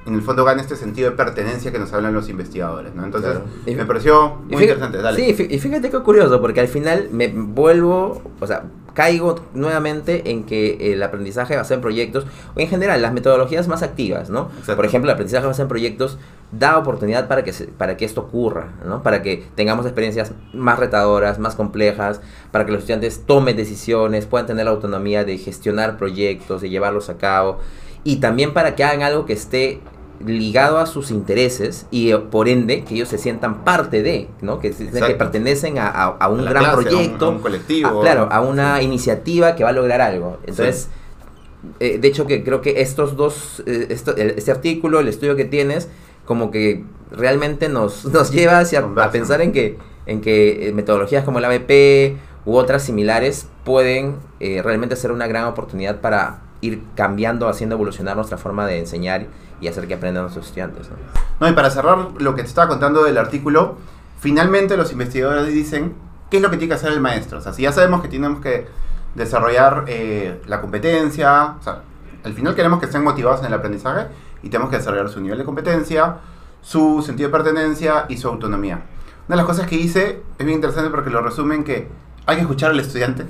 En 0.05 0.15
el 0.15 0.21
fondo 0.21 0.43
gana 0.43 0.61
este 0.61 0.75
sentido 0.75 1.09
de 1.11 1.15
pertenencia 1.15 1.71
que 1.71 1.79
nos 1.79 1.93
hablan 1.93 2.13
los 2.13 2.27
investigadores, 2.29 2.93
¿no? 2.93 3.05
Entonces, 3.05 3.31
Claro. 3.31 3.77
Me 3.77 3.85
pareció 3.85 4.35
muy 4.49 4.61
interesante. 4.63 4.97
Dale. 4.97 5.33
Sí, 5.35 5.47
y 5.49 5.59
fíjate 5.59 5.89
qué 5.89 5.99
curioso, 5.99 6.41
porque 6.41 6.59
al 6.59 6.67
final 6.67 7.07
me 7.11 7.29
vuelvo, 7.29 8.21
o 8.39 8.47
sea, 8.47 8.63
caigo 8.93 9.35
nuevamente 9.55 10.29
en 10.29 10.43
que 10.43 10.93
el 10.93 11.01
aprendizaje 11.01 11.55
basado 11.55 11.75
en 11.75 11.81
proyectos, 11.81 12.25
o 12.55 12.59
en 12.59 12.67
general 12.67 13.01
las 13.01 13.13
metodologías 13.13 13.67
más 13.67 13.81
activas, 13.81 14.29
¿no? 14.29 14.49
Exacto. 14.59 14.75
Por 14.75 14.85
ejemplo, 14.85 15.09
el 15.09 15.13
aprendizaje 15.15 15.47
basado 15.47 15.63
en 15.63 15.69
proyectos 15.69 16.19
da 16.51 16.77
oportunidad 16.77 17.27
para 17.27 17.43
que, 17.43 17.53
se- 17.53 17.65
para 17.67 17.97
que 17.97 18.05
esto 18.05 18.21
ocurra, 18.21 18.73
¿no? 18.85 19.01
Para 19.01 19.23
que 19.23 19.45
tengamos 19.55 19.85
experiencias 19.85 20.33
más 20.53 20.77
retadoras, 20.77 21.39
más 21.39 21.55
complejas, 21.55 22.21
para 22.51 22.65
que 22.65 22.71
los 22.73 22.79
estudiantes 22.81 23.23
tomen 23.25 23.55
decisiones, 23.57 24.25
puedan 24.27 24.45
tener 24.47 24.65
la 24.65 24.71
autonomía 24.71 25.23
de 25.23 25.37
gestionar 25.39 25.97
proyectos, 25.97 26.61
de 26.61 26.69
llevarlos 26.69 27.09
a 27.09 27.17
cabo, 27.17 27.59
y 28.03 28.17
también 28.17 28.53
para 28.53 28.75
que 28.75 28.83
hagan 28.83 29.01
algo 29.01 29.25
que 29.25 29.33
esté 29.33 29.79
ligado 30.25 30.77
a 30.77 30.85
sus 30.85 31.11
intereses 31.11 31.85
y 31.91 32.11
eh, 32.11 32.17
por 32.17 32.47
ende 32.47 32.83
que 32.83 32.95
ellos 32.95 33.09
se 33.09 33.17
sientan 33.17 33.63
parte 33.63 34.01
de, 34.03 34.29
¿no? 34.41 34.59
Que, 34.59 34.71
que 34.71 35.15
pertenecen 35.17 35.77
a, 35.79 35.87
a- 35.87 36.17
a 36.19 36.29
un 36.29 36.41
A 36.47 36.49
gran 36.49 36.63
clase, 36.63 36.81
proyecto, 36.81 37.25
a 37.25 37.29
un 37.29 37.39
colectivo. 37.39 38.01
claro, 38.01 38.29
a 38.31 38.41
una 38.41 38.81
iniciativa 38.81 39.55
que 39.55 39.63
va 39.63 39.71
a 39.71 39.73
lograr 39.73 40.01
algo. 40.01 40.37
Entonces, 40.45 40.89
eh, 41.79 41.97
de 41.97 42.07
hecho 42.07 42.25
que 42.27 42.43
creo 42.43 42.61
que 42.61 42.81
estos 42.81 43.15
dos, 43.15 43.63
eh, 43.65 43.87
esto- 43.89 44.15
el- 44.15 44.31
este 44.31 44.51
artículo, 44.51 44.99
el 44.99 45.07
estudio 45.07 45.35
que 45.35 45.45
tienes, 45.45 45.89
como 46.25 46.51
que 46.51 46.83
realmente 47.11 47.67
nos, 47.69 48.05
nos 48.13 48.31
lleva 48.31 48.59
hacia 48.59 48.79
a 48.79 49.11
pensar 49.11 49.41
en 49.41 49.51
que, 49.51 49.77
en 50.05 50.21
que 50.21 50.71
metodologías 50.73 51.23
como 51.25 51.39
el 51.39 51.45
ABP 51.45 52.17
u 52.45 52.55
otras 52.55 52.83
similares 52.83 53.47
pueden 53.63 54.15
eh, 54.39 54.61
realmente 54.61 54.95
ser 54.97 55.11
una 55.11 55.27
gran 55.27 55.45
oportunidad 55.45 56.01
para 56.01 56.41
ir 56.61 56.81
cambiando, 56.95 57.47
haciendo 57.49 57.75
evolucionar 57.75 58.15
nuestra 58.15 58.37
forma 58.37 58.65
de 58.67 58.79
enseñar 58.79 59.27
y 59.61 59.67
hacer 59.67 59.87
que 59.87 59.95
aprendan 59.95 60.23
nuestros 60.23 60.45
estudiantes. 60.47 60.89
¿no? 60.89 60.95
No, 61.39 61.49
y 61.49 61.53
para 61.53 61.69
cerrar 61.69 61.97
lo 62.19 62.35
que 62.35 62.43
te 62.43 62.47
estaba 62.47 62.67
contando 62.67 63.03
del 63.03 63.17
artículo, 63.17 63.77
finalmente 64.19 64.77
los 64.77 64.91
investigadores 64.91 65.47
dicen 65.47 65.93
qué 66.29 66.37
es 66.37 66.43
lo 66.43 66.49
que 66.49 66.57
tiene 66.57 66.69
que 66.69 66.75
hacer 66.75 66.91
el 66.91 67.01
maestro. 67.01 67.39
O 67.39 67.41
sea, 67.41 67.53
si 67.53 67.63
ya 67.63 67.71
sabemos 67.71 68.01
que 68.01 68.07
tenemos 68.07 68.41
que 68.41 68.67
desarrollar 69.15 69.85
eh, 69.87 70.41
la 70.47 70.61
competencia, 70.61 71.55
o 71.59 71.63
sea, 71.63 71.81
al 72.23 72.33
final 72.33 72.55
queremos 72.55 72.79
que 72.79 72.85
estén 72.85 73.03
motivados 73.03 73.41
en 73.41 73.47
el 73.47 73.53
aprendizaje 73.53 74.07
y 74.41 74.49
tenemos 74.49 74.69
que 74.69 74.77
desarrollar 74.77 75.09
su 75.09 75.21
nivel 75.21 75.37
de 75.37 75.45
competencia, 75.45 76.17
su 76.61 77.01
sentido 77.05 77.29
de 77.29 77.33
pertenencia 77.33 78.05
y 78.09 78.17
su 78.17 78.27
autonomía. 78.27 78.81
Una 79.27 79.35
de 79.35 79.37
las 79.37 79.45
cosas 79.45 79.67
que 79.67 79.75
hice 79.75 80.21
es 80.37 80.45
bien 80.45 80.57
interesante 80.57 80.89
porque 80.89 81.09
lo 81.09 81.21
resumen 81.21 81.63
que 81.63 81.87
hay 82.25 82.35
que 82.35 82.41
escuchar 82.41 82.71
al 82.71 82.79
estudiante, 82.79 83.25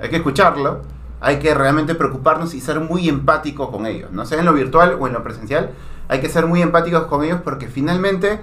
hay 0.00 0.08
que 0.08 0.16
escucharlo, 0.16 0.82
hay 1.20 1.38
que 1.38 1.54
realmente 1.54 1.94
preocuparnos 1.94 2.54
y 2.54 2.60
ser 2.60 2.80
muy 2.80 3.08
empáticos 3.08 3.70
con 3.70 3.86
ellos, 3.86 4.10
no 4.12 4.26
sea 4.26 4.38
en 4.38 4.44
lo 4.46 4.52
virtual 4.52 4.96
o 5.00 5.06
en 5.06 5.12
lo 5.12 5.22
presencial, 5.22 5.70
hay 6.08 6.20
que 6.20 6.28
ser 6.28 6.46
muy 6.46 6.62
empáticos 6.62 7.06
con 7.06 7.24
ellos 7.24 7.40
porque 7.42 7.68
finalmente 7.68 8.40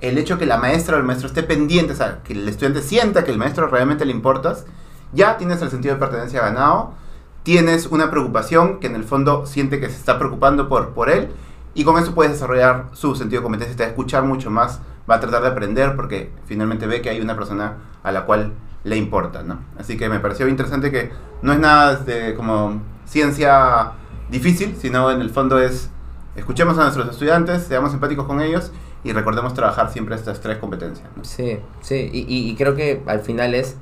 el 0.00 0.16
hecho 0.18 0.38
que 0.38 0.46
la 0.46 0.58
maestra 0.58 0.96
o 0.96 0.98
el 0.98 1.04
maestro 1.04 1.28
esté 1.28 1.42
pendiente, 1.42 1.92
o 1.92 1.96
sea, 1.96 2.20
que 2.22 2.32
el 2.32 2.48
estudiante 2.48 2.82
sienta 2.82 3.24
que 3.24 3.30
el 3.30 3.38
maestro 3.38 3.68
realmente 3.68 4.04
le 4.04 4.12
importas, 4.12 4.64
ya 5.12 5.36
tienes 5.36 5.60
el 5.62 5.70
sentido 5.70 5.94
de 5.94 6.00
pertenencia 6.00 6.40
ganado, 6.40 6.94
tienes 7.42 7.86
una 7.86 8.10
preocupación 8.10 8.80
que 8.80 8.86
en 8.86 8.94
el 8.94 9.04
fondo 9.04 9.46
siente 9.46 9.80
que 9.80 9.88
se 9.88 9.96
está 9.96 10.18
preocupando 10.18 10.68
por, 10.68 10.90
por 10.90 11.10
él 11.10 11.30
y 11.74 11.84
con 11.84 11.98
eso 12.02 12.14
puedes 12.14 12.32
desarrollar 12.32 12.86
su 12.92 13.14
sentido 13.14 13.40
de 13.40 13.44
competencia, 13.44 13.76
te 13.76 13.82
va 13.84 13.86
a 13.88 13.90
escuchar 13.90 14.24
mucho 14.24 14.50
más, 14.50 14.80
va 15.10 15.16
a 15.16 15.20
tratar 15.20 15.42
de 15.42 15.48
aprender 15.48 15.96
porque 15.96 16.30
finalmente 16.46 16.86
ve 16.86 17.00
que 17.02 17.10
hay 17.10 17.20
una 17.20 17.34
persona 17.36 17.76
a 18.02 18.12
la 18.12 18.24
cual 18.26 18.52
le 18.84 18.96
importa, 18.96 19.42
¿no? 19.42 19.58
Así 19.78 19.96
que 19.96 20.08
me 20.08 20.20
pareció 20.20 20.48
interesante 20.48 20.90
que 20.90 21.10
no 21.42 21.52
es 21.52 21.58
nada 21.58 21.96
de 21.96 22.34
como 22.34 22.80
ciencia 23.04 23.92
difícil, 24.30 24.76
sino 24.80 25.10
en 25.10 25.20
el 25.20 25.30
fondo 25.30 25.58
es 25.60 25.90
escuchemos 26.36 26.78
a 26.78 26.82
nuestros 26.82 27.08
estudiantes, 27.10 27.64
seamos 27.64 27.92
empáticos 27.92 28.26
con 28.26 28.40
ellos 28.40 28.72
y 29.04 29.12
recordemos 29.12 29.52
trabajar 29.54 29.90
siempre 29.92 30.14
estas 30.14 30.40
tres 30.40 30.58
competencias. 30.58 31.08
¿no? 31.16 31.24
Sí, 31.24 31.58
sí, 31.80 32.08
y, 32.12 32.24
y- 32.28 32.54
creo 32.56 32.74
que 32.74 33.02
al 33.06 33.20
final 33.20 33.54
es 33.54 33.76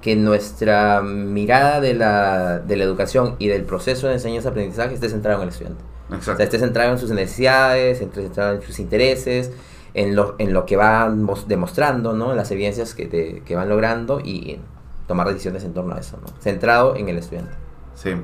que 0.00 0.14
nuestra 0.14 1.00
mirada 1.02 1.80
de 1.80 1.94
la, 1.94 2.58
de 2.60 2.76
la 2.76 2.84
educación 2.84 3.34
y 3.38 3.48
del 3.48 3.64
proceso 3.64 4.06
de 4.06 4.14
enseñanza-aprendizaje 4.14 4.94
esté 4.94 5.08
centrado 5.08 5.38
en 5.38 5.44
el 5.44 5.48
estudiante. 5.48 5.82
O 6.10 6.14
Exacto. 6.14 6.36
sea, 6.36 6.44
esté 6.44 6.58
centrado 6.58 6.92
en 6.92 6.98
sus 6.98 7.10
necesidades, 7.10 8.00
esté 8.00 8.22
centrado 8.22 8.54
en 8.54 8.62
sus 8.62 8.78
intereses, 8.78 9.52
en 9.94 10.14
lo, 10.16 10.34
en 10.38 10.52
lo 10.52 10.64
que 10.66 10.76
van 10.76 11.22
mos- 11.22 11.46
demostrando, 11.48 12.12
¿no? 12.14 12.30
En 12.30 12.36
las 12.36 12.50
evidencias 12.50 12.94
que, 12.94 13.06
te- 13.06 13.42
que 13.44 13.54
van 13.56 13.68
logrando 13.68 14.20
y 14.20 14.60
tomar 15.06 15.28
decisiones 15.28 15.64
en 15.64 15.74
torno 15.74 15.94
a 15.94 15.98
eso, 15.98 16.18
¿no? 16.20 16.28
Centrado 16.40 16.96
en 16.96 17.08
el 17.08 17.18
estudiante. 17.18 17.52
Sí. 17.94 18.14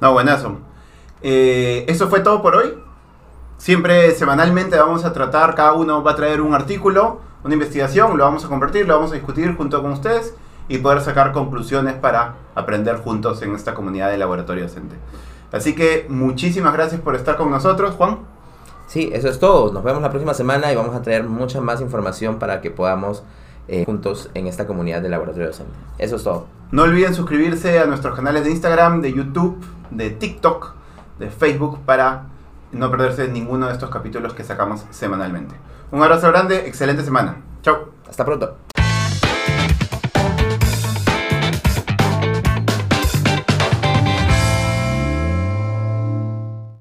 No, 0.00 0.12
buenazo. 0.12 0.58
Eh, 1.22 1.84
eso 1.88 2.08
fue 2.08 2.20
todo 2.20 2.40
por 2.42 2.56
hoy. 2.56 2.74
Siempre 3.58 4.10
semanalmente 4.12 4.76
vamos 4.76 5.04
a 5.04 5.12
tratar, 5.12 5.54
cada 5.54 5.74
uno 5.74 6.02
va 6.02 6.12
a 6.12 6.16
traer 6.16 6.40
un 6.40 6.52
artículo, 6.54 7.20
una 7.44 7.54
investigación, 7.54 8.16
lo 8.18 8.24
vamos 8.24 8.44
a 8.44 8.48
compartir, 8.48 8.86
lo 8.88 8.94
vamos 8.96 9.12
a 9.12 9.14
discutir 9.14 9.54
junto 9.56 9.80
con 9.82 9.92
ustedes 9.92 10.34
y 10.68 10.78
poder 10.78 11.00
sacar 11.00 11.32
conclusiones 11.32 11.94
para 11.94 12.34
aprender 12.54 12.96
juntos 12.96 13.40
en 13.42 13.54
esta 13.54 13.74
comunidad 13.74 14.10
de 14.10 14.18
laboratorio 14.18 14.64
docente. 14.64 14.96
Así 15.52 15.74
que 15.74 16.06
muchísimas 16.08 16.72
gracias 16.72 17.00
por 17.00 17.14
estar 17.14 17.36
con 17.36 17.50
nosotros, 17.50 17.94
Juan. 17.94 18.20
Sí, 18.86 19.10
eso 19.12 19.28
es 19.28 19.38
todo. 19.38 19.72
Nos 19.72 19.84
vemos 19.84 20.02
la 20.02 20.10
próxima 20.10 20.34
semana 20.34 20.72
y 20.72 20.76
vamos 20.76 20.94
a 20.94 21.02
traer 21.02 21.24
mucha 21.24 21.60
más 21.60 21.80
información 21.80 22.38
para 22.38 22.60
que 22.60 22.70
podamos 22.70 23.22
eh, 23.68 23.84
juntos 23.84 24.30
en 24.34 24.46
esta 24.46 24.66
comunidad 24.66 25.02
de 25.02 25.08
laboratorio 25.08 25.48
docente. 25.48 25.72
Eso 25.98 26.16
es 26.16 26.24
todo. 26.24 26.46
No 26.72 26.82
olviden 26.82 27.14
suscribirse 27.14 27.78
a 27.78 27.86
nuestros 27.86 28.16
canales 28.16 28.44
de 28.44 28.50
Instagram, 28.50 29.00
de 29.00 29.12
YouTube, 29.12 29.62
de 29.90 30.10
TikTok, 30.10 30.74
de 31.18 31.30
Facebook 31.30 31.80
para 31.84 32.24
no 32.72 32.90
perderse 32.90 33.28
ninguno 33.28 33.66
de 33.66 33.74
estos 33.74 33.90
capítulos 33.90 34.34
que 34.34 34.44
sacamos 34.44 34.84
semanalmente. 34.90 35.54
Un 35.90 36.02
abrazo 36.02 36.28
grande, 36.28 36.66
excelente 36.66 37.04
semana. 37.04 37.36
Chao. 37.62 37.92
Hasta 38.08 38.24
pronto. 38.24 38.71